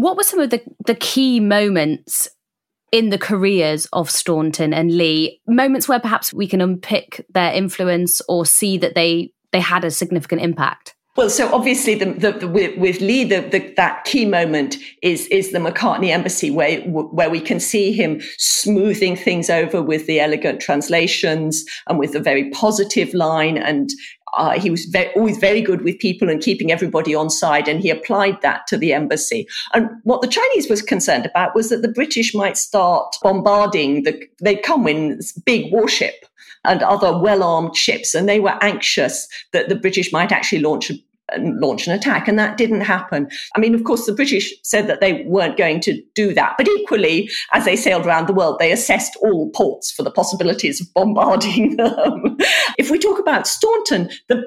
What 0.00 0.16
were 0.16 0.22
some 0.22 0.40
of 0.40 0.48
the, 0.48 0.62
the 0.86 0.94
key 0.94 1.40
moments 1.40 2.26
in 2.90 3.10
the 3.10 3.18
careers 3.18 3.86
of 3.92 4.08
Staunton 4.08 4.72
and 4.72 4.96
Lee? 4.96 5.42
Moments 5.46 5.90
where 5.90 6.00
perhaps 6.00 6.32
we 6.32 6.48
can 6.48 6.62
unpick 6.62 7.26
their 7.34 7.52
influence 7.52 8.22
or 8.26 8.46
see 8.46 8.78
that 8.78 8.94
they 8.94 9.34
they 9.52 9.60
had 9.60 9.84
a 9.84 9.90
significant 9.90 10.40
impact. 10.40 10.94
Well, 11.16 11.28
so 11.28 11.52
obviously, 11.52 11.96
the, 11.96 12.12
the, 12.12 12.32
the, 12.32 12.48
with, 12.48 12.78
with, 12.78 13.00
Lee, 13.00 13.24
that 13.24 14.04
key 14.04 14.24
moment 14.24 14.76
is 15.02 15.26
is 15.26 15.52
the 15.52 15.58
Macartney 15.58 16.08
embassy, 16.08 16.50
where 16.50 16.80
where 16.80 17.28
we 17.28 17.40
can 17.40 17.60
see 17.60 17.92
him 17.92 18.22
smoothing 18.38 19.16
things 19.16 19.50
over 19.50 19.82
with 19.82 20.06
the 20.06 20.18
elegant 20.18 20.60
translations 20.60 21.62
and 21.88 21.98
with 21.98 22.14
a 22.14 22.20
very 22.20 22.48
positive 22.50 23.12
line, 23.12 23.58
and 23.58 23.90
uh, 24.34 24.58
he 24.58 24.70
was 24.70 24.84
very, 24.84 25.12
always 25.14 25.38
very 25.38 25.60
good 25.60 25.82
with 25.82 25.98
people 25.98 26.28
and 26.28 26.42
keeping 26.42 26.70
everybody 26.70 27.14
on 27.14 27.30
side, 27.30 27.68
and 27.68 27.80
he 27.80 27.90
applied 27.90 28.40
that 28.42 28.66
to 28.68 28.76
the 28.76 28.92
embassy. 28.92 29.46
And 29.74 29.88
what 30.04 30.22
the 30.22 30.28
Chinese 30.28 30.68
was 30.68 30.82
concerned 30.82 31.26
about 31.26 31.54
was 31.54 31.68
that 31.68 31.82
the 31.82 31.88
British 31.88 32.34
might 32.34 32.56
start 32.56 33.16
bombarding 33.22 34.04
the. 34.04 34.20
They'd 34.40 34.62
come 34.62 34.86
in 34.86 35.20
big 35.44 35.72
warship 35.72 36.24
and 36.64 36.82
other 36.82 37.18
well-armed 37.18 37.76
ships, 37.76 38.14
and 38.14 38.28
they 38.28 38.40
were 38.40 38.62
anxious 38.62 39.26
that 39.52 39.68
the 39.68 39.76
British 39.76 40.12
might 40.12 40.32
actually 40.32 40.60
launch 40.60 40.90
launch 41.38 41.86
an 41.86 41.92
attack. 41.92 42.28
And 42.28 42.38
that 42.38 42.56
didn't 42.56 42.82
happen. 42.82 43.28
I 43.56 43.60
mean, 43.60 43.74
of 43.74 43.84
course, 43.84 44.06
the 44.06 44.14
British 44.14 44.52
said 44.62 44.86
that 44.88 45.00
they 45.00 45.24
weren't 45.24 45.56
going 45.56 45.80
to 45.80 46.02
do 46.14 46.34
that. 46.34 46.54
But 46.56 46.68
equally, 46.68 47.30
as 47.52 47.64
they 47.64 47.76
sailed 47.76 48.06
around 48.06 48.26
the 48.26 48.32
world, 48.32 48.58
they 48.58 48.72
assessed 48.72 49.16
all 49.22 49.50
ports 49.50 49.90
for 49.90 50.02
the 50.02 50.10
possibilities 50.10 50.80
of 50.80 50.92
bombarding 50.94 51.76
them. 51.76 52.36
if 52.78 52.90
we 52.90 52.98
talk 52.98 53.18
about 53.18 53.46
Staunton, 53.46 54.10
the, 54.28 54.42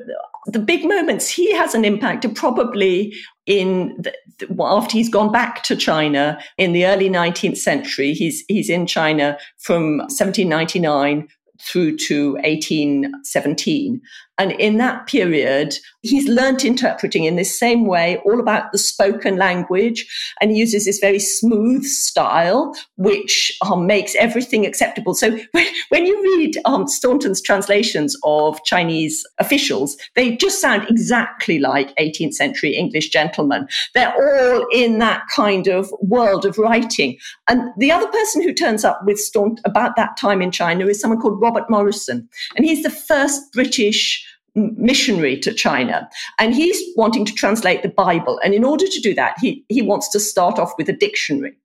the 0.47 0.59
big 0.59 0.85
moments 0.85 1.29
he 1.29 1.53
has 1.53 1.73
an 1.73 1.85
impact 1.85 2.25
are 2.25 2.29
probably 2.29 3.13
in 3.45 3.95
the, 3.99 4.13
after 4.61 4.97
he's 4.97 5.09
gone 5.09 5.31
back 5.31 5.63
to 5.63 5.75
China 5.75 6.39
in 6.57 6.73
the 6.73 6.85
early 6.85 7.09
19th 7.09 7.57
century. 7.57 8.13
He's, 8.13 8.43
he's 8.47 8.69
in 8.69 8.87
China 8.87 9.37
from 9.57 9.97
1799 9.97 11.27
through 11.61 11.97
to 11.97 12.33
1817. 12.33 14.01
And 14.39 14.51
in 14.53 14.77
that 14.77 15.05
period, 15.05 15.75
he's 16.01 16.27
learnt 16.27 16.65
interpreting 16.65 17.25
in 17.25 17.35
this 17.35 17.57
same 17.57 17.85
way, 17.85 18.17
all 18.25 18.39
about 18.39 18.71
the 18.71 18.77
spoken 18.79 19.37
language. 19.37 20.05
And 20.41 20.51
he 20.51 20.57
uses 20.57 20.85
this 20.85 20.99
very 20.99 21.19
smooth 21.19 21.85
style, 21.85 22.75
which 22.97 23.55
um, 23.61 23.85
makes 23.85 24.15
everything 24.15 24.65
acceptable. 24.65 25.13
So 25.13 25.31
when, 25.51 25.67
when 25.89 26.05
you 26.05 26.21
read 26.23 26.57
um, 26.65 26.87
Staunton's 26.87 27.41
translations 27.41 28.17
of 28.23 28.63
Chinese 28.63 29.23
officials, 29.39 29.95
they 30.15 30.35
just 30.35 30.59
sound 30.59 30.87
exactly 30.89 31.59
like 31.59 31.95
18th 31.97 32.33
century 32.33 32.75
English 32.75 33.09
gentlemen. 33.09 33.67
They're 33.93 34.13
all 34.15 34.65
in 34.73 34.97
that 34.99 35.23
kind 35.33 35.67
of 35.67 35.93
world 36.01 36.45
of 36.45 36.57
writing. 36.57 37.17
And 37.47 37.69
the 37.77 37.91
other 37.91 38.07
person 38.07 38.41
who 38.41 38.53
turns 38.53 38.83
up 38.83 39.01
with 39.05 39.19
Staunton 39.19 39.63
about 39.63 39.95
that 39.95 40.17
time 40.17 40.41
in 40.41 40.51
China 40.51 40.87
is 40.87 40.99
someone 40.99 41.19
called 41.19 41.41
Robert 41.41 41.69
Morrison. 41.69 42.27
And 42.55 42.65
he's 42.65 42.83
the 42.83 42.89
first 42.89 43.51
British 43.53 44.23
missionary 44.55 45.39
to 45.39 45.53
China. 45.53 46.09
And 46.39 46.53
he's 46.53 46.81
wanting 46.95 47.25
to 47.25 47.33
translate 47.33 47.81
the 47.81 47.89
Bible. 47.89 48.39
And 48.43 48.53
in 48.53 48.63
order 48.63 48.85
to 48.85 48.99
do 49.01 49.13
that, 49.15 49.35
he, 49.41 49.65
he 49.69 49.81
wants 49.81 50.09
to 50.09 50.19
start 50.19 50.59
off 50.59 50.73
with 50.77 50.89
a 50.89 50.93
dictionary. 50.93 51.55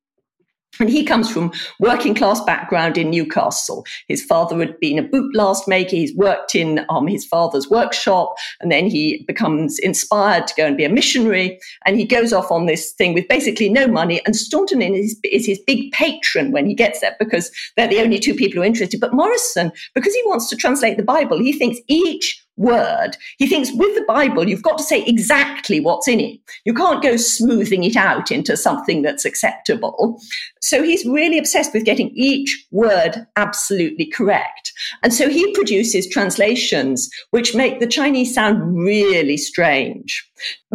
And 0.81 0.88
he 0.88 1.03
comes 1.03 1.31
from 1.31 1.53
working 1.81 2.14
class 2.14 2.40
background 2.44 2.96
in 2.96 3.11
Newcastle. 3.11 3.85
His 4.07 4.22
father 4.22 4.57
had 4.59 4.79
been 4.79 4.98
a 4.98 5.03
boot 5.03 5.33
blast 5.33 5.66
maker. 5.66 5.96
He's 5.96 6.14
worked 6.14 6.55
in 6.55 6.85
um, 6.88 7.07
his 7.07 7.24
father's 7.24 7.68
workshop, 7.68 8.37
and 8.61 8.70
then 8.70 8.87
he 8.87 9.24
becomes 9.27 9.79
inspired 9.81 10.46
to 10.46 10.55
go 10.57 10.66
and 10.66 10.77
be 10.77 10.85
a 10.85 10.88
missionary. 10.88 11.59
And 11.85 11.96
he 11.96 12.05
goes 12.05 12.33
off 12.33 12.53
on 12.53 12.66
this 12.66 12.92
thing 12.92 13.12
with 13.12 13.27
basically 13.29 13.68
no 13.68 13.88
money. 13.88 14.20
And 14.24 14.37
Staunton 14.37 14.83
is, 14.83 15.18
is 15.24 15.46
his 15.46 15.59
big 15.66 15.90
patron 15.92 16.53
when 16.53 16.66
he 16.66 16.74
gets 16.74 17.01
there 17.01 17.16
because 17.18 17.51
they're 17.77 17.88
the 17.88 18.01
only 18.01 18.18
two 18.20 18.35
people 18.35 18.57
who 18.57 18.62
are 18.62 18.66
interested. 18.66 19.01
But 19.01 19.14
Morrison, 19.14 19.72
because 19.94 20.14
he 20.14 20.22
wants 20.27 20.48
to 20.51 20.57
translate 20.57 20.96
the 20.96 21.03
Bible, 21.03 21.40
he 21.40 21.53
thinks 21.53 21.81
each 21.88 22.44
word. 22.59 23.16
He 23.38 23.47
thinks 23.47 23.71
with 23.73 23.94
the 23.94 24.05
Bible, 24.07 24.49
you've 24.49 24.62
got 24.62 24.77
to 24.79 24.85
say 24.85 25.03
exactly 25.05 25.81
what's 25.81 26.09
in 26.09 26.21
it. 26.21 26.38
You 26.64 26.75
can't 26.75 27.03
go 27.03 27.16
smoothing 27.16 27.85
it 27.85 27.97
out 27.97 28.31
into 28.31 28.57
something 28.57 29.03
that's 29.03 29.25
acceptable. 29.25 30.21
So 30.61 30.83
he's 30.83 31.07
really 31.07 31.38
obsessed 31.38 31.73
with 31.73 31.85
getting 31.85 32.11
each 32.14 32.66
word 32.71 33.27
absolutely 33.37 34.07
correct. 34.07 34.73
And 35.03 35.14
so 35.14 35.29
he 35.29 35.55
produces 35.55 36.09
translations 36.09 37.09
which 37.31 37.55
make 37.55 37.81
the 37.81 37.87
Chinese 37.87 38.35
sound 38.35 38.77
really 38.77 39.37
strange. 39.37 40.25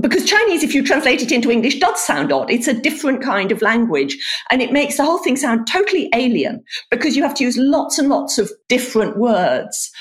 Because 0.02 0.26
Chinese, 0.26 0.64
if 0.64 0.74
you 0.74 0.84
translate 0.84 1.22
it 1.22 1.32
into 1.32 1.52
English, 1.52 1.80
does 1.80 2.04
sound 2.04 2.32
odd. 2.32 2.50
It's 2.50 2.68
a 2.68 2.74
different 2.74 3.22
kind 3.22 3.52
of 3.52 3.62
language. 3.62 4.18
And 4.50 4.62
it 4.62 4.74
makes 4.74 4.98
the 4.98 5.06
whole 5.06 5.20
thing 5.20 5.38
sound 5.38 5.68
totally 5.68 6.10
alien 6.14 6.64
because 6.90 7.16
you 7.16 7.24
have 7.24 7.36
to 7.36 7.44
use 7.44 7.58
lots 7.58 7.98
and 8.00 8.10
lots 8.10 8.38
of 8.38 8.52
different 8.68 9.18
words. 9.18 9.92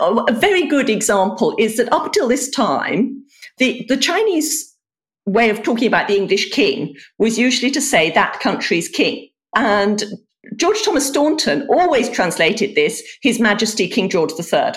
A 0.00 0.32
very 0.32 0.66
good 0.66 0.88
example 0.88 1.29
is 1.58 1.76
that 1.76 1.92
up 1.92 2.06
until 2.06 2.28
this 2.28 2.50
time, 2.50 3.22
the, 3.58 3.84
the 3.88 3.96
Chinese 3.96 4.74
way 5.26 5.50
of 5.50 5.62
talking 5.62 5.86
about 5.86 6.08
the 6.08 6.16
English 6.16 6.50
king 6.50 6.94
was 7.18 7.38
usually 7.38 7.70
to 7.70 7.80
say 7.80 8.10
that 8.10 8.40
country's 8.40 8.88
king. 8.88 9.28
And 9.54 10.02
George 10.56 10.82
Thomas 10.82 11.06
Staunton 11.06 11.66
always 11.68 12.08
translated 12.08 12.74
this, 12.74 13.02
His 13.22 13.38
Majesty 13.38 13.88
King 13.88 14.08
George 14.08 14.32
III 14.32 14.72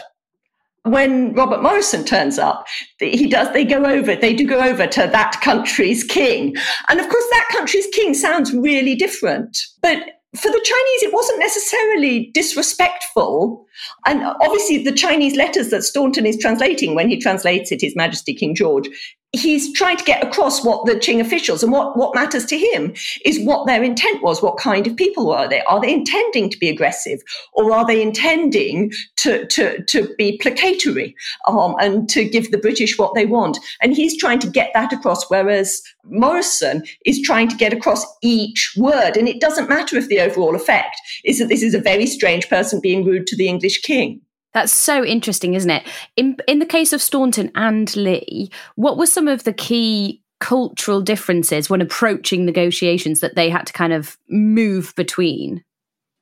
when 0.84 1.34
Robert 1.34 1.64
Morrison 1.64 2.04
turns 2.04 2.38
up, 2.38 2.68
he 3.00 3.28
does, 3.28 3.52
they 3.54 3.64
go 3.64 3.86
over, 3.86 4.16
they 4.16 4.34
do 4.34 4.46
go 4.46 4.60
over 4.60 4.86
to 4.86 5.08
that 5.08 5.40
country's 5.42 6.04
king. 6.04 6.56
And 6.90 7.00
of 7.00 7.08
course, 7.08 7.26
that 7.32 7.48
country's 7.52 7.88
king 7.94 8.14
sounds 8.14 8.54
really 8.54 8.96
different. 8.96 9.58
But 9.82 9.98
for 10.36 10.50
the 10.50 10.62
Chinese, 10.64 11.04
it 11.04 11.14
wasn't 11.14 11.40
necessarily 11.40 12.32
disrespectful. 12.34 13.66
And 14.06 14.24
obviously, 14.24 14.84
the 14.84 14.92
Chinese 14.92 15.36
letters 15.36 15.70
that 15.70 15.84
Staunton 15.84 16.26
is 16.26 16.38
translating 16.38 16.96
when 16.96 17.10
he 17.10 17.20
translates 17.20 17.72
it, 17.72 17.82
His 17.82 17.96
Majesty 17.96 18.34
King 18.34 18.56
George, 18.56 18.90
he's 19.34 19.74
trying 19.74 19.98
to 19.98 20.04
get 20.04 20.24
across 20.24 20.64
what 20.64 20.86
the 20.86 20.94
Qing 20.94 21.20
officials 21.20 21.64
and 21.64 21.72
what, 21.72 21.98
what 21.98 22.14
matters 22.14 22.46
to 22.46 22.58
him 22.58 22.94
is 23.26 23.40
what 23.40 23.66
their 23.66 23.84
intent 23.84 24.22
was. 24.22 24.44
What 24.44 24.58
kind 24.58 24.86
of 24.86 24.96
people 24.96 25.28
were 25.28 25.48
they? 25.48 25.62
Are 25.64 25.82
they 25.82 25.92
intending 25.92 26.52
to 26.52 26.58
be 26.60 26.70
aggressive 26.70 27.20
or 27.54 27.72
are 27.74 27.86
they 27.86 28.02
intending 28.02 28.92
to, 29.18 29.46
to, 29.48 29.84
to 29.86 30.14
be 30.18 30.38
placatory 30.38 31.16
um, 31.48 31.76
and 31.80 32.08
to 32.10 32.24
give 32.24 32.52
the 32.52 32.60
British 32.60 32.98
what 32.98 33.16
they 33.16 33.26
want? 33.26 33.58
And 33.82 33.96
he's 33.96 34.16
trying 34.16 34.40
to 34.40 34.50
get 34.50 34.70
that 34.76 34.94
across, 34.94 35.28
whereas 35.30 35.82
Morrison 36.04 36.84
is 37.06 37.20
trying 37.22 37.48
to 37.48 37.56
get 37.56 37.74
across 37.74 38.06
each 38.22 38.74
word. 38.78 39.18
And 39.18 39.28
it 39.28 39.42
doesn't 39.42 39.70
matter 39.70 39.98
if 39.98 40.10
the 40.10 40.20
overall 40.20 40.56
effect 40.56 40.96
is 41.26 41.40
that 41.40 41.50
this 41.50 41.64
is 41.64 41.74
a 41.74 41.80
very 41.80 42.06
strange 42.06 42.48
person 42.50 42.80
being 42.80 43.04
rude 43.04 43.26
to 43.28 43.36
the 43.36 43.48
English 43.48 43.63
king. 43.70 44.22
That's 44.54 44.72
so 44.72 45.04
interesting, 45.04 45.56
isn't 45.56 45.70
it? 45.70 45.84
In 46.16 46.38
in 46.48 46.60
the 46.60 46.66
case 46.66 46.94
of 46.94 47.02
Staunton 47.02 47.52
and 47.56 47.94
Lee, 47.96 48.52
what 48.76 48.98
were 48.98 49.08
some 49.08 49.28
of 49.28 49.44
the 49.44 49.54
key 49.54 50.22
cultural 50.40 51.02
differences 51.02 51.70
when 51.70 51.82
approaching 51.82 52.46
negotiations 52.46 53.22
that 53.22 53.36
they 53.36 53.50
had 53.50 53.66
to 53.66 53.74
kind 53.74 53.94
of 53.94 54.18
move 54.30 54.94
between? 54.96 55.64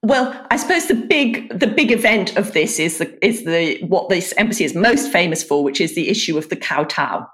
Well, 0.03 0.47
I 0.49 0.57
suppose 0.57 0.87
the 0.87 0.95
big 0.95 1.57
the 1.57 1.67
big 1.67 1.91
event 1.91 2.37
of 2.37 2.53
this 2.53 2.79
is 2.79 2.97
the 2.97 3.25
is 3.25 3.43
the 3.43 3.79
what 3.83 4.09
this 4.09 4.33
embassy 4.37 4.63
is 4.63 4.73
most 4.73 5.11
famous 5.11 5.43
for, 5.43 5.63
which 5.63 5.81
is 5.81 5.93
the 5.95 6.09
issue 6.09 6.37
of 6.37 6.49
the 6.49 6.55
kowtow. 6.55 7.27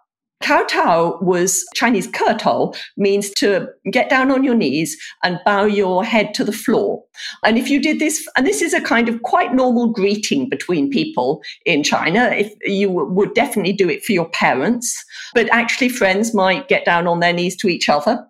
Kowtow 0.43 1.21
was 1.21 1.65
Chinese 1.73 2.07
ketou, 2.07 2.75
means 2.95 3.31
to 3.31 3.67
get 3.91 4.09
down 4.09 4.31
on 4.31 4.43
your 4.43 4.53
knees 4.53 4.95
and 5.23 5.39
bow 5.45 5.65
your 5.65 6.03
head 6.03 6.33
to 6.35 6.43
the 6.43 6.51
floor. 6.51 7.03
And 7.43 7.57
if 7.57 7.69
you 7.69 7.81
did 7.81 7.99
this, 7.99 8.27
and 8.37 8.45
this 8.45 8.61
is 8.61 8.73
a 8.73 8.81
kind 8.81 9.09
of 9.09 9.21
quite 9.23 9.55
normal 9.55 9.87
greeting 9.87 10.47
between 10.47 10.91
people 10.91 11.41
in 11.65 11.83
China, 11.83 12.29
if 12.31 12.53
you 12.61 12.89
would 12.89 13.33
definitely 13.33 13.73
do 13.73 13.89
it 13.89 14.03
for 14.05 14.11
your 14.11 14.29
parents, 14.29 15.03
but 15.33 15.51
actually 15.51 15.89
friends 15.89 16.33
might 16.33 16.67
get 16.67 16.85
down 16.85 17.07
on 17.07 17.19
their 17.19 17.33
knees 17.33 17.55
to 17.57 17.67
each 17.67 17.89
other. 17.89 18.23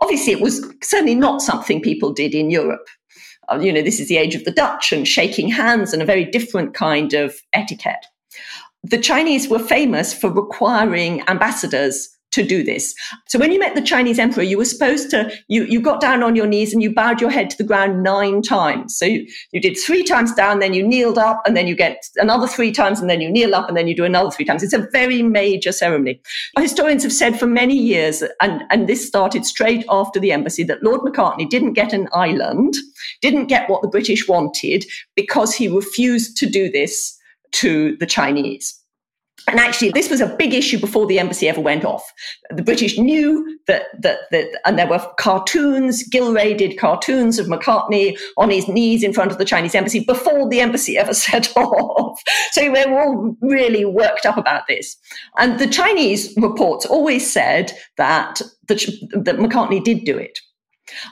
Obviously, 0.00 0.32
it 0.32 0.40
was 0.40 0.64
certainly 0.82 1.14
not 1.14 1.42
something 1.42 1.82
people 1.82 2.12
did 2.12 2.34
in 2.34 2.50
Europe. 2.50 2.88
Uh, 3.48 3.58
you 3.60 3.72
know, 3.72 3.82
this 3.82 4.00
is 4.00 4.08
the 4.08 4.16
age 4.16 4.34
of 4.34 4.44
the 4.44 4.50
Dutch 4.50 4.92
and 4.92 5.06
shaking 5.06 5.48
hands 5.48 5.92
and 5.92 6.00
a 6.00 6.06
very 6.06 6.24
different 6.24 6.74
kind 6.74 7.12
of 7.12 7.36
etiquette 7.52 8.06
the 8.82 8.98
Chinese 8.98 9.48
were 9.48 9.58
famous 9.58 10.12
for 10.12 10.30
requiring 10.30 11.22
ambassadors 11.28 12.08
to 12.32 12.42
do 12.42 12.64
this. 12.64 12.94
So 13.28 13.38
when 13.38 13.52
you 13.52 13.58
met 13.58 13.74
the 13.74 13.82
Chinese 13.82 14.18
emperor, 14.18 14.42
you 14.42 14.56
were 14.56 14.64
supposed 14.64 15.10
to, 15.10 15.30
you, 15.48 15.64
you 15.64 15.82
got 15.82 16.00
down 16.00 16.22
on 16.22 16.34
your 16.34 16.46
knees 16.46 16.72
and 16.72 16.82
you 16.82 16.92
bowed 16.92 17.20
your 17.20 17.28
head 17.28 17.50
to 17.50 17.58
the 17.58 17.62
ground 17.62 18.02
nine 18.02 18.40
times. 18.40 18.96
So 18.96 19.04
you, 19.04 19.26
you 19.52 19.60
did 19.60 19.76
three 19.76 20.02
times 20.02 20.32
down, 20.32 20.58
then 20.58 20.72
you 20.72 20.82
kneeled 20.82 21.18
up, 21.18 21.42
and 21.44 21.54
then 21.54 21.66
you 21.66 21.76
get 21.76 22.02
another 22.16 22.48
three 22.48 22.72
times, 22.72 23.00
and 23.00 23.10
then 23.10 23.20
you 23.20 23.30
kneel 23.30 23.54
up, 23.54 23.68
and 23.68 23.76
then 23.76 23.86
you 23.86 23.94
do 23.94 24.06
another 24.06 24.30
three 24.30 24.46
times. 24.46 24.62
It's 24.62 24.72
a 24.72 24.88
very 24.92 25.22
major 25.22 25.72
ceremony. 25.72 26.22
Historians 26.58 27.02
have 27.02 27.12
said 27.12 27.38
for 27.38 27.46
many 27.46 27.76
years, 27.76 28.24
and, 28.40 28.62
and 28.70 28.88
this 28.88 29.06
started 29.06 29.44
straight 29.44 29.84
after 29.90 30.18
the 30.18 30.32
embassy, 30.32 30.64
that 30.64 30.82
Lord 30.82 31.02
Macartney 31.02 31.48
didn't 31.48 31.74
get 31.74 31.92
an 31.92 32.08
island, 32.14 32.74
didn't 33.20 33.46
get 33.46 33.68
what 33.68 33.82
the 33.82 33.88
British 33.88 34.26
wanted, 34.26 34.86
because 35.16 35.54
he 35.54 35.68
refused 35.68 36.38
to 36.38 36.46
do 36.46 36.70
this 36.70 37.18
to 37.52 37.96
the 37.98 38.06
Chinese. 38.06 38.78
And 39.48 39.58
actually, 39.58 39.90
this 39.90 40.08
was 40.08 40.20
a 40.20 40.36
big 40.36 40.54
issue 40.54 40.78
before 40.78 41.06
the 41.06 41.18
embassy 41.18 41.48
ever 41.48 41.60
went 41.60 41.84
off. 41.84 42.12
The 42.50 42.62
British 42.62 42.96
knew 42.96 43.58
that, 43.66 43.86
that, 44.00 44.20
that 44.30 44.60
and 44.64 44.78
there 44.78 44.86
were 44.86 45.04
cartoons, 45.18 46.08
Gillray 46.08 46.78
cartoons 46.78 47.40
of 47.40 47.48
Macartney 47.48 48.16
on 48.36 48.50
his 48.50 48.68
knees 48.68 49.02
in 49.02 49.12
front 49.12 49.32
of 49.32 49.38
the 49.38 49.44
Chinese 49.44 49.74
embassy 49.74 50.04
before 50.04 50.48
the 50.48 50.60
embassy 50.60 50.96
ever 50.96 51.12
set 51.14 51.54
off. 51.56 52.22
So 52.52 52.60
they 52.60 52.68
were 52.68 53.00
all 53.00 53.36
really 53.40 53.84
worked 53.84 54.26
up 54.26 54.36
about 54.36 54.68
this. 54.68 54.96
And 55.38 55.58
the 55.58 55.66
Chinese 55.66 56.32
reports 56.36 56.86
always 56.86 57.30
said 57.30 57.72
that, 57.96 58.42
that, 58.68 58.84
that 59.12 59.36
Macartney 59.38 59.82
did 59.82 60.04
do 60.04 60.16
it. 60.16 60.38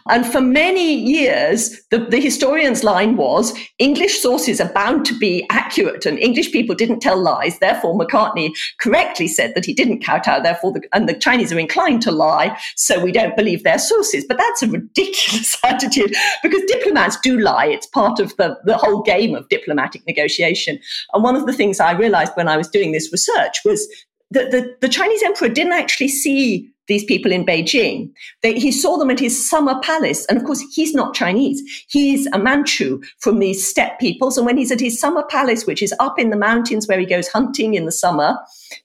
And 0.09 0.26
for 0.26 0.40
many 0.40 0.94
years, 0.94 1.80
the, 1.90 1.98
the, 1.98 2.20
historian's 2.20 2.85
line 2.85 3.16
was 3.16 3.56
English 3.78 4.20
sources 4.20 4.61
are 4.61 4.72
bound 4.72 5.06
to 5.06 5.18
be 5.18 5.46
accurate 5.50 6.06
and 6.06 6.18
English 6.18 6.52
people 6.52 6.74
didn't 6.74 7.00
tell 7.00 7.20
lies. 7.20 7.59
Therefore, 7.59 7.98
Macartney 7.98 8.52
correctly 8.80 9.28
said 9.28 9.54
that 9.54 9.64
he 9.64 9.72
didn't 9.72 10.04
kowtow. 10.04 10.40
Therefore, 10.40 10.72
the, 10.72 10.83
and 10.92 11.09
the 11.09 11.14
Chinese 11.14 11.52
are 11.52 11.59
inclined 11.59 12.02
to 12.02 12.11
lie. 12.11 12.59
So 12.76 13.02
we 13.02 13.12
don't 13.12 13.37
believe 13.37 13.62
their 13.62 13.78
sources. 13.78 14.24
But 14.26 14.38
that's 14.38 14.62
a 14.62 14.68
ridiculous 14.68 15.56
attitude 15.64 16.14
because 16.42 16.62
diplomats 16.66 17.18
do 17.20 17.38
lie. 17.38 17.66
It's 17.66 17.87
part 17.87 18.20
of 18.20 18.37
the, 18.37 18.59
the 18.64 18.76
whole 18.76 19.02
game 19.02 19.35
of 19.35 19.48
diplomatic 19.48 20.06
negotiation. 20.06 20.78
And 21.12 21.22
one 21.22 21.37
of 21.37 21.46
the 21.46 21.52
things 21.52 21.80
I 21.80 21.92
realized 21.92 22.33
when 22.35 22.48
I 22.48 22.56
was 22.56 22.68
doing 22.68 22.92
this 22.92 23.11
research 23.12 23.61
was 23.64 23.88
that 24.31 24.51
the, 24.51 24.75
the 24.81 24.88
Chinese 24.88 25.23
emperor 25.23 25.49
didn't 25.49 25.73
actually 25.73 26.09
see 26.09 26.71
these 26.90 27.05
people 27.05 27.31
in 27.31 27.47
Beijing. 27.47 28.11
They, 28.43 28.59
he 28.59 28.73
saw 28.73 28.99
them 28.99 29.11
at 29.11 29.21
his 29.21 29.49
summer 29.49 29.79
palace. 29.81 30.27
And 30.27 30.37
of 30.37 30.45
course, 30.45 30.61
he's 30.73 30.93
not 30.93 31.14
Chinese. 31.14 31.62
He's 31.88 32.27
a 32.33 32.38
Manchu 32.38 33.01
from 33.21 33.38
these 33.38 33.66
steppe 33.66 34.01
peoples. 34.01 34.37
And 34.37 34.45
when 34.45 34.59
he's 34.59 34.73
at 34.73 34.81
his 34.81 35.01
summer 35.01 35.23
palace, 35.23 35.66
which 35.66 35.83
is 35.83 35.95
up 36.01 36.19
in 36.19 36.31
the 36.31 36.37
mountains 36.37 36.88
where 36.88 36.99
he 36.99 37.07
goes 37.07 37.29
hunting 37.29 37.75
in 37.75 37.85
the 37.85 37.93
summer 37.93 38.37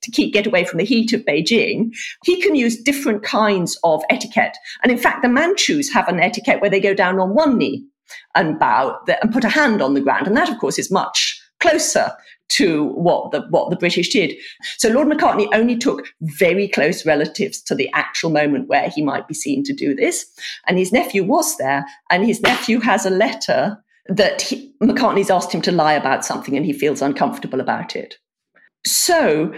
to 0.02 0.12
keep 0.12 0.34
get 0.34 0.46
away 0.46 0.66
from 0.66 0.78
the 0.78 0.86
heat 0.86 1.14
of 1.14 1.22
Beijing, 1.22 1.92
he 2.24 2.40
can 2.42 2.54
use 2.54 2.78
different 2.78 3.24
kinds 3.24 3.78
of 3.84 4.04
etiquette. 4.12 4.56
And 4.84 4.92
in 4.92 5.00
fact, 5.00 5.24
the 5.24 5.30
Manchus 5.30 5.92
have 5.92 6.08
an 6.08 6.20
etiquette 6.20 6.62
where 6.62 6.70
they 6.70 6.80
go 6.80 6.94
down 6.94 7.20
on 7.20 7.34
one 7.34 7.58
knee 7.58 7.84
and 8.36 8.60
bow 8.60 9.00
and 9.22 9.34
put 9.34 9.44
a 9.44 9.50
hand 9.50 9.82
on 9.82 9.96
the 9.96 10.02
ground. 10.02 10.28
And 10.28 10.38
that, 10.38 10.50
of 10.50 10.60
course, 10.60 10.78
is 10.78 10.92
much 10.92 11.42
closer 11.60 12.12
to 12.50 12.86
what 12.90 13.32
the 13.32 13.42
what 13.50 13.70
the 13.70 13.76
British 13.76 14.10
did. 14.10 14.36
So 14.78 14.90
Lord 14.90 15.08
Macartney 15.08 15.48
only 15.54 15.78
took 15.78 16.08
very 16.22 16.68
close 16.68 17.06
relatives 17.06 17.62
to 17.64 17.76
the 17.76 17.90
actual 17.94 18.30
moment 18.30 18.70
where 18.70 18.90
he 18.90 19.02
might 19.02 19.28
be 19.28 19.34
seen 19.34 19.64
to 19.64 19.74
do 19.74 19.96
this, 19.96 20.26
and 20.68 20.78
his 20.78 20.92
nephew 20.92 21.24
was 21.24 21.58
there, 21.58 21.86
and 22.10 22.26
his 22.26 22.42
nephew 22.42 22.80
has 22.80 23.06
a 23.06 23.10
letter 23.10 23.78
that 24.08 24.42
he, 24.42 24.72
Macartney's 24.82 25.32
asked 25.32 25.52
him 25.52 25.62
to 25.64 25.72
lie 25.72 25.94
about 25.94 26.26
something, 26.26 26.56
and 26.56 26.66
he 26.66 26.74
feels 26.74 27.02
uncomfortable 27.02 27.60
about 27.60 27.96
it. 27.96 28.18
So 28.86 29.52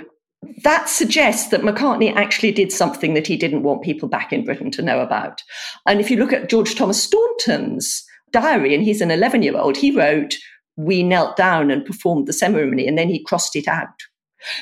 that 0.64 0.88
suggests 0.88 1.50
that 1.50 1.62
Macartney 1.62 2.16
actually 2.16 2.52
did 2.52 2.72
something 2.72 3.14
that 3.14 3.28
he 3.28 3.36
didn't 3.36 3.64
want 3.64 3.84
people 3.84 4.08
back 4.08 4.32
in 4.32 4.46
Britain 4.46 4.72
to 4.72 4.82
know 4.82 5.00
about. 5.00 5.44
And 5.86 6.00
if 6.00 6.10
you 6.10 6.18
look 6.18 6.32
at 6.32 6.50
George 6.50 6.76
Thomas 6.76 7.02
Staunton's 7.02 8.06
diary, 8.32 8.74
and 8.74 8.84
he's 8.84 9.02
an 9.02 9.12
11 9.12 9.44
year 9.44 9.58
old, 9.58 9.76
he 9.76 9.92
wrote, 9.92 10.36
we 10.78 11.04
knelt 11.04 11.36
down 11.36 11.70
and 11.70 11.86
performed 11.86 12.28
the 12.28 12.34
ceremony 12.34 12.88
and 12.88 12.98
then 12.98 13.10
he 13.10 13.24
crossed 13.24 13.56
it 13.56 13.68
out. 13.68 14.04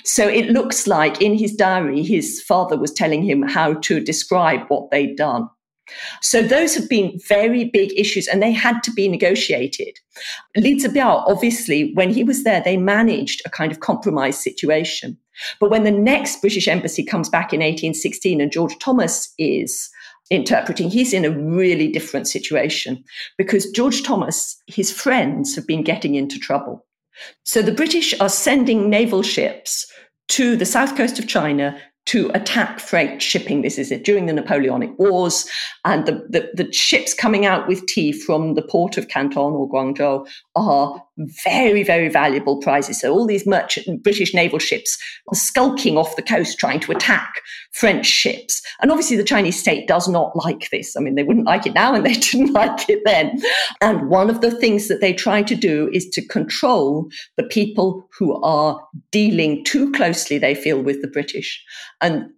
So 0.04 0.28
it 0.28 0.50
looks 0.50 0.88
like 0.88 1.22
in 1.22 1.38
his 1.38 1.54
diary, 1.54 2.02
his 2.02 2.42
father 2.42 2.78
was 2.78 2.94
telling 2.94 3.24
him 3.24 3.44
how 3.44 3.74
to 3.74 4.00
describe 4.00 4.62
what 4.68 4.90
they'd 4.90 5.16
done. 5.16 5.50
So 6.22 6.42
those 6.42 6.74
have 6.76 6.90
been 6.90 7.20
very 7.28 7.66
big 7.66 7.92
issues 7.96 8.28
and 8.28 8.42
they 8.42 8.52
had 8.52 8.82
to 8.84 8.92
be 8.92 9.08
negotiated. 9.08 10.00
Li 10.56 10.80
Zibiao, 10.80 11.24
obviously, 11.28 11.94
when 11.94 12.10
he 12.10 12.24
was 12.24 12.44
there, 12.44 12.62
they 12.62 12.78
managed 12.78 13.42
a 13.46 13.50
kind 13.50 13.72
of 13.72 13.82
compromise 13.82 14.42
situation. 14.42 15.18
But 15.60 15.70
when 15.70 15.84
the 15.84 15.92
next 15.92 16.42
British 16.42 16.68
embassy 16.68 17.04
comes 17.04 17.30
back 17.30 17.54
in 17.54 17.60
1816 17.60 18.42
and 18.42 18.52
George 18.52 18.78
Thomas 18.80 19.34
is 19.38 19.90
interpreting, 20.30 20.90
he's 20.90 21.14
in 21.14 21.26
a 21.26 21.30
really 21.30 21.92
different 21.92 22.28
situation 22.28 23.04
because 23.38 23.70
George 23.72 24.04
Thomas, 24.04 24.62
his 24.68 24.92
friends 24.92 25.56
have 25.56 25.68
been 25.68 25.84
getting 25.84 26.16
into 26.16 26.40
trouble. 26.40 26.86
So 27.44 27.62
the 27.62 27.72
British 27.72 28.20
are 28.20 28.30
sending 28.30 28.90
naval 28.90 29.24
ships 29.24 29.86
to 30.30 30.56
the 30.56 30.66
south 30.66 30.98
coast 30.98 31.20
of 31.20 31.28
China 31.28 31.80
to 32.06 32.30
attack 32.36 32.80
French 32.80 33.24
shipping. 33.24 33.62
This 33.62 33.80
is 33.80 33.92
it 33.92 34.04
during 34.04 34.28
the 34.28 34.34
Napoleonic 34.34 34.98
Wars. 35.00 35.50
And 35.86 36.06
the, 36.06 36.26
the, 36.30 36.50
the, 36.54 36.72
ships 36.72 37.14
coming 37.14 37.46
out 37.46 37.68
with 37.68 37.86
tea 37.88 38.12
from 38.12 38.54
the 38.54 38.62
port 38.62 38.98
of 38.98 39.08
Canton 39.08 39.54
or 39.54 39.70
Guangzhou 39.70 40.28
are 40.56 41.04
very, 41.18 41.82
very 41.84 42.10
valuable 42.10 42.58
prizes. 42.60 43.00
So 43.00 43.12
all 43.12 43.26
these 43.26 43.48
merchant 43.48 44.04
British 44.04 44.34
naval 44.34 44.60
ships 44.60 44.98
are 45.30 45.36
skulking 45.36 45.98
off 45.98 46.16
the 46.16 46.22
coast 46.22 46.60
trying 46.60 46.80
to 46.82 46.92
attack 46.92 47.42
French 47.72 48.06
ships. 48.06 48.62
And 48.82 48.92
obviously 48.92 49.18
the 49.18 49.24
Chinese 49.24 49.60
state 49.60 49.88
does 49.88 50.08
not 50.08 50.36
like 50.36 50.70
this. 50.72 50.96
I 50.96 51.00
mean, 51.00 51.16
they 51.16 51.24
wouldn't 51.24 51.46
like 51.46 51.66
it 51.66 51.74
now 51.74 51.96
and 51.96 52.06
they 52.06 52.14
didn't 52.14 52.54
like 52.54 52.90
it 52.90 53.02
then. 53.06 53.42
And 53.82 54.10
one 54.10 54.30
of 54.30 54.42
the 54.42 54.52
things 54.52 54.90
that 54.90 55.02
they 55.02 55.14
try 55.14 55.42
to 55.44 55.56
do 55.56 55.90
is 55.94 56.08
to 56.10 56.26
control 56.28 57.08
the 57.38 57.44
people 57.44 58.08
who 58.18 58.42
are 58.44 58.80
dealing 59.12 59.64
too 59.64 59.92
closely, 59.94 60.38
they 60.38 60.56
feel, 60.56 60.82
with 60.82 61.02
the 61.02 61.08
British. 61.08 61.64
And 62.02 62.30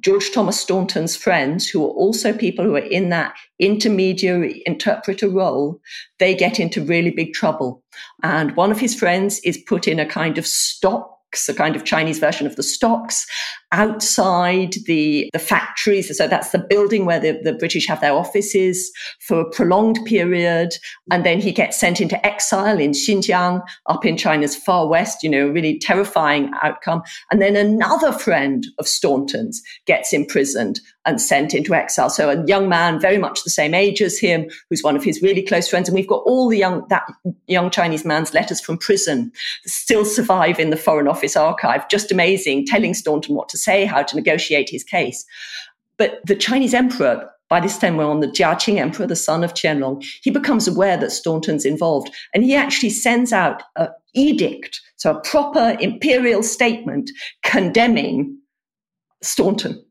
George 0.00 0.30
Thomas 0.32 0.58
Staunton's 0.58 1.16
friends, 1.16 1.68
who 1.68 1.84
are 1.84 1.90
also 1.90 2.32
people 2.32 2.64
who 2.64 2.76
are 2.76 2.78
in 2.78 3.10
that 3.10 3.34
intermediary 3.58 4.62
interpreter 4.64 5.28
role, 5.28 5.80
they 6.18 6.34
get 6.34 6.60
into 6.60 6.84
really 6.84 7.10
big 7.10 7.34
trouble. 7.34 7.82
And 8.22 8.56
one 8.56 8.70
of 8.70 8.80
his 8.80 8.94
friends 8.94 9.40
is 9.40 9.58
put 9.58 9.88
in 9.88 9.98
a 9.98 10.06
kind 10.06 10.38
of 10.38 10.46
stocks, 10.46 11.19
a 11.48 11.54
kind 11.54 11.76
of 11.76 11.84
Chinese 11.84 12.18
version 12.18 12.46
of 12.46 12.56
the 12.56 12.62
stocks, 12.62 13.26
outside 13.72 14.74
the, 14.86 15.30
the 15.32 15.38
factories. 15.38 16.16
So 16.16 16.26
that's 16.26 16.50
the 16.50 16.58
building 16.58 17.06
where 17.06 17.20
the, 17.20 17.38
the 17.42 17.52
British 17.52 17.86
have 17.86 18.00
their 18.00 18.12
offices 18.12 18.90
for 19.20 19.40
a 19.40 19.50
prolonged 19.50 19.98
period. 20.06 20.74
And 21.10 21.24
then 21.24 21.40
he 21.40 21.52
gets 21.52 21.78
sent 21.78 22.00
into 22.00 22.24
exile 22.26 22.78
in 22.78 22.90
Xinjiang, 22.90 23.62
up 23.86 24.04
in 24.04 24.16
China's 24.16 24.56
far 24.56 24.88
west, 24.88 25.22
you 25.22 25.30
know, 25.30 25.48
really 25.48 25.78
terrifying 25.78 26.50
outcome. 26.62 27.02
And 27.30 27.40
then 27.40 27.54
another 27.54 28.12
friend 28.12 28.66
of 28.78 28.88
Staunton's 28.88 29.62
gets 29.86 30.12
imprisoned 30.12 30.80
and 31.06 31.20
sent 31.20 31.54
into 31.54 31.74
exile. 31.74 32.10
So 32.10 32.30
a 32.30 32.46
young 32.46 32.68
man, 32.68 33.00
very 33.00 33.18
much 33.18 33.42
the 33.42 33.50
same 33.50 33.72
age 33.72 34.02
as 34.02 34.18
him, 34.18 34.48
who's 34.68 34.82
one 34.82 34.96
of 34.96 35.04
his 35.04 35.22
really 35.22 35.42
close 35.42 35.68
friends. 35.68 35.88
And 35.88 35.94
we've 35.94 36.06
got 36.06 36.22
all 36.26 36.48
the 36.48 36.58
young, 36.58 36.86
that 36.88 37.04
young 37.46 37.70
Chinese 37.70 38.04
man's 38.04 38.34
letters 38.34 38.60
from 38.60 38.76
prison 38.76 39.32
still 39.64 40.04
survive 40.04 40.60
in 40.60 40.70
the 40.70 40.76
Foreign 40.76 41.08
Office 41.08 41.36
archive. 41.36 41.88
Just 41.88 42.12
amazing, 42.12 42.66
telling 42.66 42.94
Staunton 42.94 43.34
what 43.34 43.48
to 43.48 43.58
say, 43.58 43.86
how 43.86 44.02
to 44.02 44.16
negotiate 44.16 44.68
his 44.68 44.84
case. 44.84 45.24
But 45.96 46.20
the 46.26 46.36
Chinese 46.36 46.74
emperor, 46.74 47.30
by 47.48 47.60
this 47.60 47.78
time 47.78 47.96
we're 47.96 48.04
on 48.04 48.20
the 48.20 48.28
Jiaqing 48.28 48.76
emperor, 48.76 49.06
the 49.06 49.16
son 49.16 49.42
of 49.42 49.54
Qianlong, 49.54 50.04
he 50.22 50.30
becomes 50.30 50.68
aware 50.68 50.96
that 50.98 51.12
Staunton's 51.12 51.64
involved 51.64 52.14
and 52.34 52.44
he 52.44 52.54
actually 52.54 52.90
sends 52.90 53.32
out 53.32 53.62
an 53.76 53.88
edict, 54.14 54.80
so 54.96 55.16
a 55.16 55.20
proper 55.22 55.76
imperial 55.80 56.42
statement 56.42 57.10
condemning 57.42 58.38
Staunton 59.22 59.84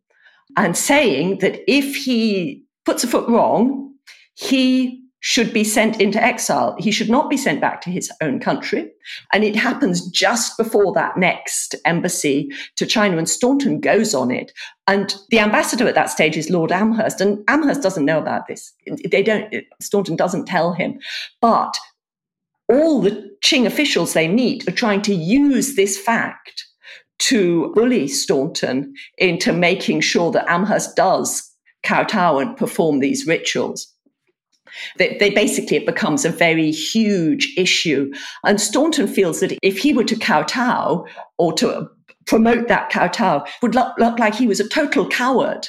and 0.58 0.76
saying 0.76 1.40
that 1.40 1.60
if 1.72 1.96
he 1.96 2.64
puts 2.86 3.04
a 3.04 3.08
foot 3.08 3.28
wrong, 3.30 3.94
he 4.36 5.04
should 5.22 5.52
be 5.52 5.64
sent 5.64 6.00
into 6.00 6.22
exile. 6.24 6.76
He 6.80 6.92
should 6.92 7.10
not 7.10 7.30
be 7.30 7.36
sent 7.36 7.60
back 7.60 7.82
to 7.82 7.90
his 7.90 8.10
own 8.22 8.40
country. 8.40 8.90
And 9.34 9.44
it 9.44 9.56
happens 9.56 10.08
just 10.10 10.58
before 10.58 10.94
that 10.94 11.18
next 11.18 11.76
embassy 11.84 12.50
to 12.78 12.86
China, 12.86 13.18
and 13.18 13.28
Staunton 13.28 13.82
goes 13.82 14.14
on 14.16 14.32
it. 14.32 14.54
And 14.88 15.14
the 15.30 15.40
ambassador 15.40 15.88
at 15.88 15.96
that 15.96 16.10
stage 16.10 16.38
is 16.38 16.50
Lord 16.50 16.72
Amherst, 16.72 17.20
and 17.20 17.44
Amherst 17.50 17.82
doesn't 17.82 18.06
know 18.06 18.18
about 18.18 18.48
this. 18.48 18.74
They 19.12 19.22
don't, 19.22 19.54
Staunton 19.82 20.16
doesn't 20.16 20.46
tell 20.46 20.74
him. 20.74 21.00
But 21.42 21.78
all 22.70 23.02
the 23.02 23.30
Qing 23.44 23.66
officials 23.66 24.14
they 24.14 24.28
meet 24.28 24.68
are 24.70 24.74
trying 24.74 25.02
to 25.02 25.14
use 25.14 25.76
this 25.76 25.98
fact 25.98 26.66
to 27.20 27.72
bully 27.76 28.08
Staunton 28.08 28.94
into 29.18 29.54
making 29.54 30.02
sure 30.02 30.32
that 30.32 30.50
Amherst 30.50 30.96
does 30.96 31.46
kowtow 31.84 32.40
and 32.40 32.58
perform 32.58 33.00
these 33.00 33.28
rituals. 33.28 33.94
They, 34.98 35.18
they, 35.20 35.30
basically 35.32 35.78
it 35.78 35.86
becomes 35.86 36.26
a 36.26 36.30
very 36.30 36.72
huge 36.72 37.54
issue. 37.58 38.12
And 38.44 38.62
Staunton 38.62 39.08
feels 39.08 39.40
that 39.40 39.58
if 39.62 39.78
he 39.78 39.94
were 39.94 40.04
to 40.04 40.16
kowtow 40.16 41.06
or 41.38 41.54
to 41.54 41.90
promote 42.28 42.68
that 42.68 42.90
kowtow, 42.90 43.44
would 43.62 43.76
look, 43.76 43.98
look 43.98 44.20
like 44.20 44.36
he 44.36 44.48
was 44.48 44.60
a 44.60 44.70
total 44.70 45.08
coward. 45.08 45.68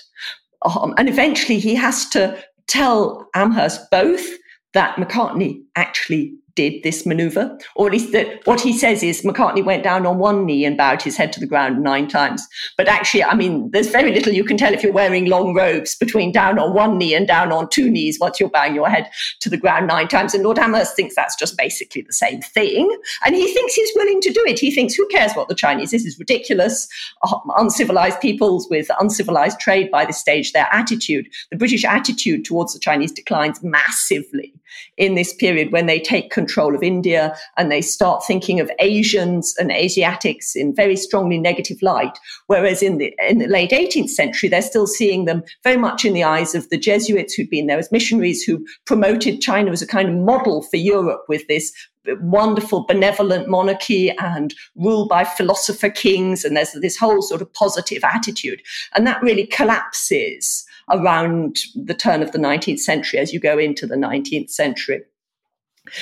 Um, 0.63 0.95
and 0.99 1.09
eventually 1.09 1.59
he 1.59 1.75
has 1.75 2.09
to 2.11 2.43
tell 2.69 3.29
Amherst 3.35 3.91
both 3.91 4.27
that 4.75 4.97
Macartney 4.97 5.63
actually 5.75 6.35
did 6.61 6.83
this 6.83 7.07
maneuver, 7.07 7.59
or 7.75 7.87
at 7.87 7.93
least 7.93 8.13
that 8.13 8.47
what 8.47 8.61
he 8.61 8.77
says 8.77 9.03
is 9.03 9.23
Macartney 9.23 9.65
went 9.65 9.83
down 9.83 10.05
on 10.05 10.19
one 10.19 10.45
knee 10.45 10.67
and 10.67 10.77
bowed 10.77 11.01
his 11.01 11.17
head 11.17 11.33
to 11.33 11.41
the 11.41 11.47
ground 11.47 11.83
nine 11.83 12.07
times. 12.07 12.47
But 12.77 12.87
actually, 12.87 13.25
I 13.25 13.35
mean, 13.35 13.71
there's 13.71 13.89
very 13.89 14.13
little 14.13 14.35
you 14.35 14.45
can 14.45 14.59
tell 14.59 14.75
if 14.75 14.83
you're 14.83 14.93
wearing 14.93 15.25
long 15.25 15.55
robes 15.55 15.95
between 15.95 16.33
down 16.33 16.59
on 16.59 16.75
one 16.75 16.99
knee 16.99 17.15
and 17.15 17.27
down 17.27 17.51
on 17.51 17.71
two 17.71 17.89
knees 17.89 18.19
once 18.21 18.39
you're 18.39 18.51
bowing 18.51 18.75
your 18.75 18.91
head 18.91 19.09
to 19.41 19.49
the 19.49 19.57
ground 19.57 19.87
nine 19.87 20.07
times. 20.07 20.35
And 20.35 20.45
Lord 20.45 20.59
Amherst 20.59 20.95
thinks 20.97 21.15
that's 21.15 21.35
just 21.35 21.57
basically 21.57 22.03
the 22.03 22.13
same 22.13 22.43
thing. 22.43 22.95
And 23.25 23.35
he 23.35 23.51
thinks 23.55 23.73
he's 23.73 23.93
willing 23.97 24.21
to 24.21 24.33
do 24.33 24.45
it. 24.47 24.59
He 24.59 24.71
thinks, 24.71 24.95
who 24.95 25.09
cares 25.09 25.33
what 25.33 25.49
the 25.49 25.55
Chinese, 25.55 25.93
this 25.93 26.05
is 26.05 26.19
ridiculous. 26.19 26.89
Um, 27.27 27.41
uncivilized 27.57 28.21
peoples 28.21 28.69
with 28.69 28.89
uncivilized 29.01 29.61
trade 29.61 29.91
by 29.91 30.05
this 30.05 30.19
stage, 30.19 30.53
their 30.53 30.69
attitude, 30.73 31.27
the 31.51 31.57
British 31.57 31.87
attitude 31.87 32.45
towards 32.45 32.75
the 32.75 32.81
Chinese 32.81 33.13
declines 33.13 33.63
massively 33.63 34.53
in 34.97 35.15
this 35.15 35.35
period 35.35 35.73
when 35.73 35.87
they 35.87 35.99
take 35.99 36.31
control 36.31 36.75
of 36.75 36.83
India 36.83 37.37
and 37.57 37.71
they 37.71 37.81
start 37.81 38.25
thinking 38.27 38.61
of 38.61 38.71
Asians 38.79 39.55
and 39.59 39.71
Asiatics 39.71 40.55
in 40.55 40.75
very 40.75 40.97
strongly 40.97 41.39
negative 41.39 41.79
light. 41.83 42.19
Whereas 42.47 42.83
in 42.83 42.99
the, 42.99 43.15
in 43.29 43.39
the 43.39 43.47
late 43.47 43.71
18th 43.71 44.11
century, 44.11 44.49
they're 44.49 44.63
still 44.63 44.87
seeing 44.87 45.25
them 45.25 45.43
very 45.65 45.77
much 45.77 46.05
in 46.05 46.13
the 46.13 46.25
eyes 46.25 46.55
of 46.55 46.69
the 46.69 46.79
Jesuits 46.79 47.35
who'd 47.35 47.51
been 47.51 47.67
there 47.67 47.79
as 47.79 47.93
missionaries 47.93 48.43
who 48.43 48.65
promoted 48.87 49.41
China 49.41 49.71
as 49.71 49.83
a 49.83 49.87
kind 49.87 50.09
of 50.09 50.15
model 50.15 50.63
for 50.63 50.77
Europe 50.77 51.23
with 51.29 51.47
this 51.49 51.73
wonderful 52.21 52.85
benevolent 52.87 53.49
monarchy 53.49 54.11
and 54.19 54.55
rule 54.77 55.07
by 55.07 55.25
philosopher 55.25 55.91
kings 55.91 56.45
and 56.45 56.57
there's 56.57 56.73
this 56.73 56.97
whole 56.97 57.21
sort 57.21 57.43
of 57.43 57.53
positive 57.53 58.03
attitude 58.03 58.63
and 58.95 59.07
that 59.07 59.23
really 59.23 59.47
collapses 59.47 60.65
around 60.91 61.57
the 61.75 61.95
turn 61.95 62.23
of 62.23 62.33
the 62.33 62.39
19th 62.39 62.81
century 62.81 63.19
as 63.19 63.33
you 63.33 63.41
go 63.41 63.59
into 63.59 63.87
the 63.87 63.97
19th 63.97 64.51
century. 64.51 65.03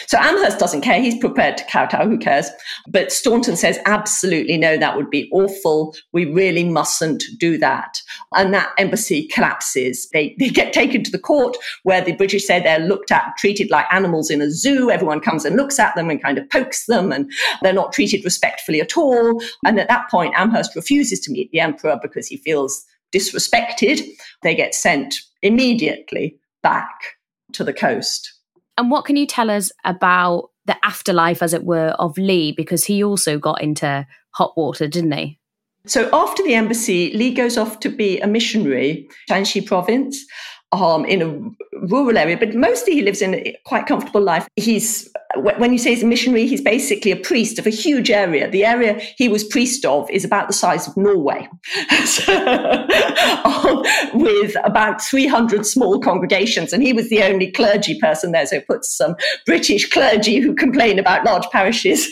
So 0.06 0.18
Amherst 0.18 0.58
doesn't 0.58 0.82
care. 0.82 1.00
He's 1.00 1.18
prepared 1.18 1.56
to 1.58 1.64
kowtow. 1.64 2.08
Who 2.08 2.18
cares? 2.18 2.48
But 2.88 3.12
Staunton 3.12 3.56
says, 3.56 3.78
absolutely 3.86 4.56
no, 4.56 4.76
that 4.76 4.96
would 4.96 5.10
be 5.10 5.28
awful. 5.32 5.94
We 6.12 6.24
really 6.24 6.64
mustn't 6.64 7.24
do 7.38 7.58
that. 7.58 8.00
And 8.34 8.52
that 8.54 8.72
embassy 8.78 9.28
collapses. 9.28 10.08
They, 10.12 10.36
they 10.38 10.48
get 10.48 10.72
taken 10.72 11.02
to 11.04 11.10
the 11.10 11.18
court 11.18 11.56
where 11.82 12.00
the 12.00 12.12
British 12.12 12.46
say 12.46 12.60
they're 12.60 12.78
looked 12.78 13.10
at, 13.10 13.36
treated 13.38 13.70
like 13.70 13.86
animals 13.92 14.30
in 14.30 14.40
a 14.40 14.50
zoo. 14.50 14.90
Everyone 14.90 15.20
comes 15.20 15.44
and 15.44 15.56
looks 15.56 15.78
at 15.78 15.94
them 15.94 16.10
and 16.10 16.22
kind 16.22 16.38
of 16.38 16.48
pokes 16.50 16.86
them 16.86 17.12
and 17.12 17.30
they're 17.62 17.72
not 17.72 17.92
treated 17.92 18.24
respectfully 18.24 18.80
at 18.80 18.96
all. 18.96 19.40
And 19.64 19.78
at 19.78 19.88
that 19.88 20.10
point, 20.10 20.34
Amherst 20.36 20.76
refuses 20.76 21.20
to 21.20 21.32
meet 21.32 21.50
the 21.50 21.60
emperor 21.60 21.98
because 22.00 22.26
he 22.26 22.36
feels 22.36 22.84
disrespected, 23.12 24.06
they 24.42 24.54
get 24.54 24.74
sent 24.74 25.16
immediately 25.42 26.38
back 26.62 27.16
to 27.52 27.64
the 27.64 27.72
coast. 27.72 28.37
And 28.78 28.90
what 28.90 29.04
can 29.04 29.16
you 29.16 29.26
tell 29.26 29.50
us 29.50 29.72
about 29.84 30.50
the 30.66 30.76
afterlife, 30.84 31.42
as 31.42 31.52
it 31.52 31.64
were, 31.64 31.88
of 31.98 32.16
Li? 32.16 32.52
Because 32.56 32.84
he 32.84 33.02
also 33.02 33.38
got 33.38 33.60
into 33.60 34.06
hot 34.30 34.56
water, 34.56 34.86
didn't 34.86 35.12
he? 35.12 35.38
So 35.86 36.08
after 36.12 36.42
the 36.44 36.54
embassy, 36.54 37.12
Li 37.12 37.34
goes 37.34 37.58
off 37.58 37.80
to 37.80 37.88
be 37.88 38.20
a 38.20 38.26
missionary, 38.26 39.08
Shanxi 39.28 39.66
province 39.66 40.24
um, 40.72 41.04
in 41.06 41.22
a 41.22 41.86
rural 41.88 42.16
area, 42.16 42.36
but 42.36 42.54
mostly 42.54 42.94
he 42.94 43.02
lives 43.02 43.20
in 43.20 43.34
a 43.34 43.56
quite 43.64 43.86
comfortable 43.86 44.20
life. 44.20 44.46
He's, 44.54 45.10
when 45.36 45.72
you 45.72 45.78
say 45.78 45.90
he's 45.90 46.02
a 46.02 46.06
missionary, 46.06 46.46
he's 46.46 46.62
basically 46.62 47.10
a 47.10 47.16
priest 47.16 47.58
of 47.58 47.66
a 47.66 47.70
huge 47.70 48.10
area. 48.10 48.50
The 48.50 48.64
area 48.64 48.98
he 49.16 49.28
was 49.28 49.44
priest 49.44 49.84
of 49.84 50.10
is 50.10 50.24
about 50.24 50.46
the 50.46 50.54
size 50.54 50.88
of 50.88 50.96
Norway, 50.96 51.46
um, 53.44 53.84
with 54.14 54.56
about 54.64 55.02
300 55.02 55.66
small 55.66 56.00
congregations. 56.00 56.72
And 56.72 56.82
he 56.82 56.94
was 56.94 57.10
the 57.10 57.22
only 57.22 57.52
clergy 57.52 57.98
person 58.00 58.32
there. 58.32 58.46
So 58.46 58.56
it 58.56 58.66
puts 58.66 58.96
some 58.96 59.16
British 59.44 59.90
clergy 59.90 60.38
who 60.38 60.54
complain 60.54 60.98
about 60.98 61.24
large 61.24 61.46
parishes 61.50 62.08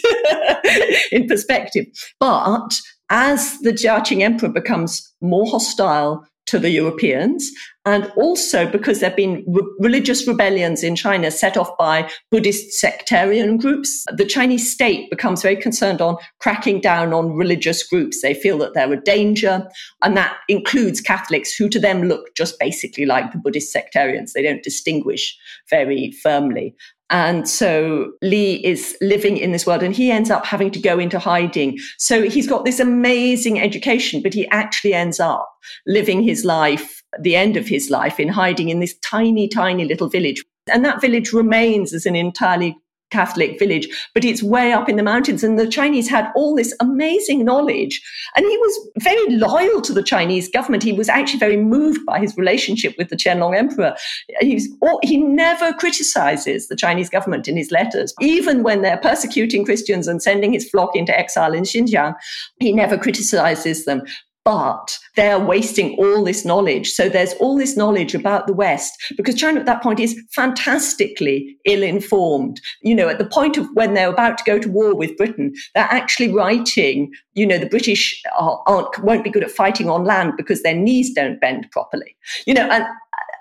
in 1.10 1.26
perspective. 1.26 1.86
But 2.20 2.78
as 3.08 3.58
the 3.60 3.72
Jiaqing 3.72 4.20
emperor 4.20 4.50
becomes 4.50 5.10
more 5.22 5.46
hostile 5.46 6.26
to 6.46 6.58
the 6.58 6.70
Europeans, 6.70 7.50
and 7.84 8.10
also 8.16 8.70
because 8.70 9.00
there 9.00 9.10
have 9.10 9.16
been 9.16 9.44
re- 9.46 9.62
religious 9.78 10.26
rebellions 10.26 10.82
in 10.82 10.96
China 10.96 11.30
set 11.30 11.56
off 11.56 11.76
by 11.78 12.10
Buddhist 12.30 12.72
sectarian 12.72 13.56
groups. 13.56 14.04
The 14.16 14.24
Chinese 14.24 14.70
state 14.70 15.10
becomes 15.10 15.42
very 15.42 15.56
concerned 15.56 16.00
on 16.00 16.16
cracking 16.40 16.80
down 16.80 17.12
on 17.12 17.32
religious 17.32 17.86
groups. 17.86 18.22
They 18.22 18.34
feel 18.34 18.58
that 18.58 18.74
they're 18.74 18.92
a 18.92 19.00
danger, 19.00 19.68
and 20.02 20.16
that 20.16 20.36
includes 20.48 21.00
Catholics, 21.00 21.54
who 21.54 21.68
to 21.68 21.80
them 21.80 22.04
look 22.04 22.34
just 22.36 22.58
basically 22.58 23.06
like 23.06 23.32
the 23.32 23.38
Buddhist 23.38 23.72
sectarians. 23.72 24.32
They 24.32 24.42
don't 24.42 24.62
distinguish 24.62 25.36
very 25.70 26.12
firmly. 26.22 26.74
And 27.10 27.48
so 27.48 28.12
Li 28.22 28.64
is 28.64 28.96
living 29.00 29.36
in 29.36 29.52
this 29.52 29.66
world 29.66 29.82
and 29.82 29.94
he 29.94 30.10
ends 30.10 30.30
up 30.30 30.44
having 30.44 30.70
to 30.72 30.80
go 30.80 30.98
into 30.98 31.18
hiding. 31.18 31.78
So 31.98 32.28
he's 32.28 32.48
got 32.48 32.64
this 32.64 32.80
amazing 32.80 33.60
education, 33.60 34.22
but 34.22 34.34
he 34.34 34.48
actually 34.48 34.94
ends 34.94 35.20
up 35.20 35.48
living 35.86 36.22
his 36.22 36.44
life, 36.44 37.02
the 37.20 37.36
end 37.36 37.56
of 37.56 37.68
his 37.68 37.90
life, 37.90 38.18
in 38.18 38.28
hiding 38.28 38.70
in 38.70 38.80
this 38.80 38.96
tiny, 38.98 39.48
tiny 39.48 39.84
little 39.84 40.08
village. 40.08 40.42
And 40.72 40.84
that 40.84 41.00
village 41.00 41.32
remains 41.32 41.94
as 41.94 42.06
an 42.06 42.16
entirely 42.16 42.76
Catholic 43.10 43.58
village, 43.58 43.88
but 44.14 44.24
it's 44.24 44.42
way 44.42 44.72
up 44.72 44.88
in 44.88 44.96
the 44.96 45.02
mountains. 45.02 45.44
And 45.44 45.58
the 45.58 45.68
Chinese 45.68 46.08
had 46.08 46.30
all 46.34 46.54
this 46.54 46.74
amazing 46.80 47.44
knowledge. 47.44 48.02
And 48.36 48.44
he 48.44 48.56
was 48.56 48.90
very 48.98 49.36
loyal 49.36 49.80
to 49.82 49.92
the 49.92 50.02
Chinese 50.02 50.48
government. 50.48 50.82
He 50.82 50.92
was 50.92 51.08
actually 51.08 51.38
very 51.38 51.56
moved 51.56 52.04
by 52.04 52.18
his 52.18 52.36
relationship 52.36 52.94
with 52.98 53.08
the 53.08 53.16
Qianlong 53.16 53.56
Emperor. 53.56 53.94
He's, 54.40 54.68
he 55.02 55.18
never 55.18 55.72
criticizes 55.72 56.68
the 56.68 56.76
Chinese 56.76 57.08
government 57.08 57.46
in 57.46 57.56
his 57.56 57.70
letters. 57.70 58.12
Even 58.20 58.62
when 58.62 58.82
they're 58.82 58.98
persecuting 58.98 59.64
Christians 59.64 60.08
and 60.08 60.22
sending 60.22 60.52
his 60.52 60.68
flock 60.68 60.96
into 60.96 61.16
exile 61.16 61.54
in 61.54 61.62
Xinjiang, 61.62 62.14
he 62.60 62.72
never 62.72 62.98
criticizes 62.98 63.84
them 63.84 64.02
but 64.46 64.96
they're 65.16 65.40
wasting 65.40 65.96
all 65.98 66.22
this 66.22 66.44
knowledge. 66.44 66.92
So 66.92 67.08
there's 67.08 67.32
all 67.34 67.58
this 67.58 67.76
knowledge 67.76 68.14
about 68.14 68.46
the 68.46 68.52
West 68.52 68.96
because 69.16 69.34
China 69.34 69.58
at 69.58 69.66
that 69.66 69.82
point 69.82 69.98
is 69.98 70.16
fantastically 70.30 71.58
ill 71.64 71.82
informed. 71.82 72.60
You 72.80 72.94
know, 72.94 73.08
at 73.08 73.18
the 73.18 73.26
point 73.26 73.56
of 73.56 73.66
when 73.74 73.94
they're 73.94 74.08
about 74.08 74.38
to 74.38 74.44
go 74.44 74.60
to 74.60 74.70
war 74.70 74.94
with 74.94 75.16
Britain, 75.16 75.52
they're 75.74 75.88
actually 75.90 76.32
writing, 76.32 77.12
you 77.34 77.44
know, 77.44 77.58
the 77.58 77.68
British 77.68 78.22
aren't, 78.38 78.96
won't 79.02 79.24
be 79.24 79.30
good 79.30 79.42
at 79.42 79.50
fighting 79.50 79.90
on 79.90 80.04
land 80.04 80.34
because 80.36 80.62
their 80.62 80.76
knees 80.76 81.12
don't 81.12 81.40
bend 81.40 81.68
properly. 81.72 82.16
You 82.46 82.54
know, 82.54 82.68
and 82.70 82.86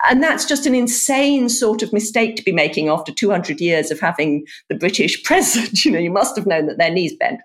and 0.08 0.22
that's 0.22 0.44
just 0.44 0.66
an 0.66 0.74
insane 0.74 1.48
sort 1.48 1.82
of 1.82 1.92
mistake 1.92 2.34
to 2.36 2.42
be 2.42 2.52
making 2.52 2.88
after 2.88 3.12
200 3.12 3.60
years 3.60 3.92
of 3.92 4.00
having 4.00 4.44
the 4.68 4.74
British 4.74 5.22
present. 5.24 5.84
You 5.84 5.92
know, 5.92 6.00
you 6.00 6.10
must 6.10 6.34
have 6.34 6.46
known 6.46 6.66
that 6.66 6.78
their 6.78 6.90
knees 6.90 7.14
bend. 7.14 7.38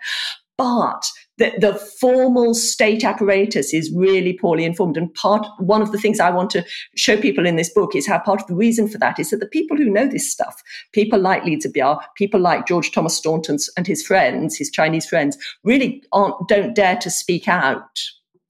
But 0.58 1.06
the, 1.38 1.52
the 1.60 1.74
formal 2.00 2.54
state 2.54 3.04
apparatus 3.04 3.74
is 3.74 3.91
really 3.96 4.34
poorly 4.34 4.65
informed. 4.65 4.98
And 4.98 5.13
part 5.13 5.46
one 5.60 5.82
of 5.82 5.91
the 5.91 5.98
things 5.98 6.20
I 6.20 6.30
want 6.30 6.50
to 6.52 6.63
show 6.96 7.17
people 7.17 7.46
in 7.46 7.56
this 7.56 7.74
book 7.74 7.96
is 7.96 8.08
how 8.08 8.20
part 8.20 8.41
of 8.41 8.48
the 8.48 8.56
reason 8.56 8.88
for 8.88 8.98
that 9.00 9.20
is 9.20 9.32
that 9.32 9.39
the 9.39 9.48
people 9.48 9.78
who 9.78 9.89
know 9.89 10.08
this 10.08 10.32
stuff, 10.32 10.62
people 10.94 11.20
like 11.20 11.44
Li 11.44 11.58
Zibiao, 11.58 12.00
people 12.15 12.39
like 12.39 12.67
George 12.67 12.91
Thomas 12.91 13.15
Staunton 13.15 13.58
and 13.76 13.88
his 13.88 14.06
friends, 14.06 14.58
his 14.58 14.70
Chinese 14.70 15.08
friends, 15.08 15.38
really 15.63 16.04
aren't 16.12 16.48
don't 16.48 16.76
dare 16.76 16.98
to 16.98 17.10
speak 17.10 17.48
out. 17.48 18.00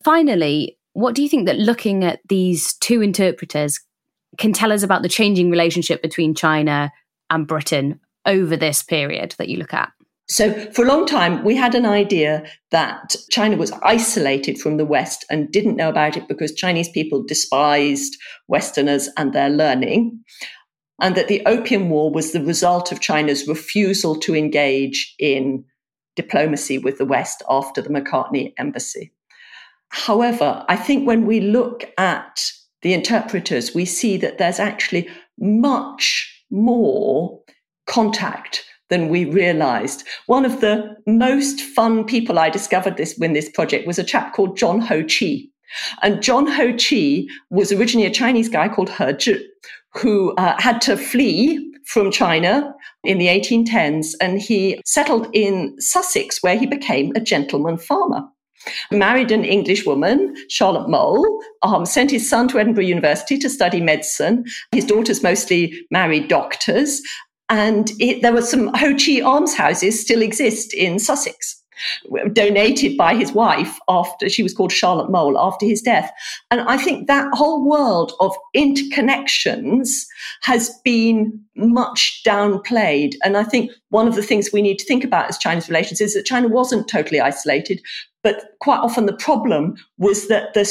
Finally, 0.03 0.77
what 0.93 1.15
do 1.15 1.21
you 1.21 1.29
think 1.29 1.45
that 1.45 1.57
looking 1.57 2.03
at 2.03 2.19
these 2.27 2.73
two 2.75 3.01
interpreters 3.01 3.79
can 4.37 4.53
tell 4.53 4.71
us 4.71 4.83
about 4.83 5.01
the 5.01 5.09
changing 5.09 5.49
relationship 5.49 6.01
between 6.01 6.33
China 6.33 6.91
and 7.29 7.47
Britain 7.47 7.99
over 8.25 8.57
this 8.57 8.83
period 8.83 9.35
that 9.37 9.49
you 9.49 9.57
look 9.57 9.73
at? 9.73 9.91
So, 10.31 10.53
for 10.71 10.85
a 10.85 10.87
long 10.87 11.05
time, 11.05 11.43
we 11.43 11.57
had 11.57 11.75
an 11.75 11.85
idea 11.85 12.45
that 12.71 13.17
China 13.31 13.57
was 13.57 13.73
isolated 13.83 14.57
from 14.57 14.77
the 14.77 14.85
West 14.85 15.25
and 15.29 15.51
didn't 15.51 15.75
know 15.75 15.89
about 15.89 16.15
it 16.15 16.29
because 16.29 16.53
Chinese 16.55 16.87
people 16.87 17.21
despised 17.21 18.15
Westerners 18.47 19.09
and 19.17 19.33
their 19.33 19.49
learning. 19.49 20.23
and 21.01 21.15
that 21.15 21.27
the 21.27 21.41
Opium 21.47 21.89
War 21.89 22.11
was 22.11 22.31
the 22.31 22.43
result 22.43 22.91
of 22.91 23.01
China's 23.01 23.47
refusal 23.47 24.15
to 24.19 24.35
engage 24.35 25.15
in 25.17 25.65
diplomacy 26.15 26.77
with 26.77 26.99
the 26.99 27.05
West 27.05 27.41
after 27.49 27.81
the 27.81 27.89
Macartney 27.89 28.53
embassy. 28.59 29.11
However, 29.89 30.63
I 30.69 30.75
think 30.77 31.07
when 31.07 31.25
we 31.25 31.41
look 31.41 31.91
at 31.97 32.51
the 32.83 32.93
interpreters, 32.93 33.73
we 33.73 33.83
see 33.83 34.15
that 34.17 34.37
there's 34.37 34.59
actually 34.59 35.09
much 35.39 36.45
more 36.51 37.41
contact 37.87 38.63
than 38.91 39.09
we 39.09 39.25
realized. 39.25 40.03
One 40.27 40.45
of 40.45 40.61
the 40.61 40.95
most 41.07 41.61
fun 41.61 42.05
people 42.05 42.37
I 42.37 42.51
discovered 42.51 42.97
this 42.97 43.15
when 43.17 43.33
this 43.33 43.49
project 43.49 43.87
was 43.87 43.97
a 43.97 44.03
chap 44.03 44.33
called 44.33 44.57
John 44.57 44.81
Ho 44.81 45.03
Chi. 45.03 45.45
And 46.03 46.21
John 46.21 46.45
Ho 46.45 46.73
Chi 46.73 47.23
was 47.49 47.71
originally 47.71 48.05
a 48.05 48.11
Chinese 48.11 48.49
guy 48.49 48.67
called 48.67 48.89
He 48.89 49.05
Zhi, 49.05 49.41
who 49.95 50.35
uh, 50.35 50.61
had 50.61 50.81
to 50.81 50.97
flee 50.97 51.67
from 51.85 52.11
China 52.11 52.73
in 53.03 53.17
the 53.17 53.27
1810s, 53.27 54.13
and 54.21 54.39
he 54.39 54.79
settled 54.85 55.27
in 55.33 55.75
Sussex, 55.79 56.43
where 56.43 56.57
he 56.57 56.65
became 56.67 57.11
a 57.15 57.19
gentleman 57.19 57.77
farmer. 57.77 58.21
Married 58.91 59.31
an 59.31 59.43
English 59.43 59.85
woman, 59.85 60.35
Charlotte 60.49 60.87
Mole, 60.87 61.41
um, 61.63 61.85
sent 61.85 62.11
his 62.11 62.29
son 62.29 62.47
to 62.49 62.59
Edinburgh 62.59 62.83
University 62.83 63.37
to 63.39 63.49
study 63.49 63.81
medicine. 63.81 64.45
His 64.71 64.85
daughters 64.85 65.23
mostly 65.23 65.73
married 65.89 66.27
doctors. 66.27 67.01
And 67.51 67.91
it, 67.99 68.21
there 68.21 68.33
were 68.33 68.41
some 68.41 68.67
Ho 68.75 68.93
Chi 68.93 69.19
almshouses 69.19 69.99
still 69.99 70.21
exist 70.21 70.73
in 70.73 70.97
Sussex 70.99 71.61
donated 72.33 72.95
by 72.97 73.15
his 73.15 73.31
wife 73.33 73.77
after 73.89 74.29
she 74.29 74.43
was 74.43 74.53
called 74.53 74.71
Charlotte 74.71 75.09
Mole 75.09 75.37
after 75.37 75.65
his 75.65 75.81
death. 75.81 76.11
And 76.49 76.61
I 76.61 76.77
think 76.77 77.07
that 77.07 77.27
whole 77.33 77.67
world 77.67 78.13
of 78.19 78.35
interconnections 78.55 80.05
has 80.43 80.69
been 80.85 81.43
much 81.55 82.21
downplayed. 82.25 83.15
And 83.23 83.35
I 83.35 83.43
think 83.43 83.71
one 83.89 84.07
of 84.07 84.15
the 84.15 84.23
things 84.23 84.51
we 84.53 84.61
need 84.61 84.79
to 84.79 84.85
think 84.85 85.03
about 85.03 85.27
as 85.27 85.37
China's 85.37 85.67
relations 85.67 86.01
is 86.01 86.13
that 86.13 86.25
China 86.25 86.47
wasn't 86.47 86.87
totally 86.87 87.19
isolated, 87.19 87.81
but 88.23 88.43
quite 88.59 88.79
often 88.79 89.07
the 89.07 89.13
problem 89.13 89.75
was 89.97 90.27
that 90.27 90.53
the, 90.53 90.63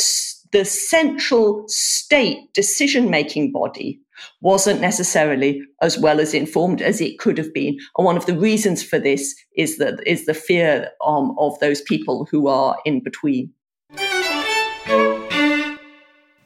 the 0.52 0.64
central 0.64 1.64
state 1.66 2.52
decision 2.54 3.10
making 3.10 3.52
body 3.52 4.00
wasn't 4.40 4.80
necessarily 4.80 5.62
as 5.82 5.98
well 5.98 6.20
as 6.20 6.34
informed 6.34 6.82
as 6.82 7.00
it 7.00 7.18
could 7.18 7.38
have 7.38 7.52
been. 7.52 7.78
And 7.96 8.04
one 8.04 8.16
of 8.16 8.26
the 8.26 8.36
reasons 8.36 8.82
for 8.82 8.98
this 8.98 9.34
is 9.56 9.78
that 9.78 10.00
is 10.06 10.26
the 10.26 10.34
fear 10.34 10.90
um, 11.04 11.36
of 11.38 11.58
those 11.60 11.80
people 11.82 12.26
who 12.30 12.48
are 12.48 12.76
in 12.84 13.00
between. 13.00 13.52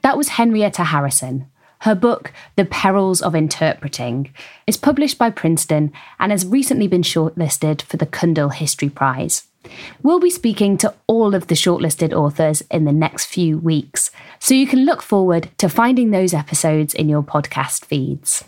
That 0.02 0.16
was 0.16 0.28
Henrietta 0.28 0.84
Harrison. 0.84 1.46
Her 1.80 1.94
book, 1.94 2.32
The 2.56 2.64
Perils 2.64 3.20
of 3.20 3.34
Interpreting, 3.34 4.32
is 4.66 4.76
published 4.76 5.18
by 5.18 5.28
Princeton 5.30 5.92
and 6.18 6.32
has 6.32 6.46
recently 6.46 6.88
been 6.88 7.02
shortlisted 7.02 7.82
for 7.82 7.98
the 7.98 8.06
Cundill 8.06 8.54
History 8.54 8.88
Prize. 8.88 9.48
We'll 10.02 10.20
be 10.20 10.30
speaking 10.30 10.76
to 10.78 10.94
all 11.06 11.34
of 11.34 11.46
the 11.46 11.54
shortlisted 11.54 12.12
authors 12.12 12.62
in 12.70 12.84
the 12.84 12.92
next 12.92 13.26
few 13.26 13.58
weeks, 13.58 14.10
so 14.38 14.54
you 14.54 14.66
can 14.66 14.84
look 14.84 15.02
forward 15.02 15.48
to 15.58 15.68
finding 15.68 16.10
those 16.10 16.34
episodes 16.34 16.94
in 16.94 17.08
your 17.08 17.22
podcast 17.22 17.84
feeds. 17.84 18.44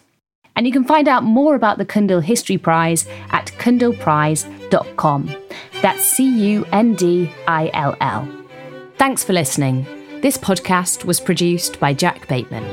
And 0.54 0.66
you 0.66 0.72
can 0.72 0.84
find 0.84 1.06
out 1.06 1.22
more 1.22 1.54
about 1.54 1.78
the 1.78 1.84
Cundill 1.84 2.22
History 2.22 2.56
Prize 2.56 3.06
at 3.30 3.46
cundillprize.com. 3.58 5.36
That's 5.82 6.04
C 6.04 6.50
U 6.52 6.66
N 6.72 6.94
D 6.94 7.30
I 7.46 7.70
L 7.74 7.94
L. 8.00 8.26
Thanks 8.96 9.22
for 9.22 9.34
listening. 9.34 9.86
This 10.22 10.38
podcast 10.38 11.04
was 11.04 11.20
produced 11.20 11.78
by 11.78 11.92
Jack 11.92 12.26
Bateman. 12.26 12.64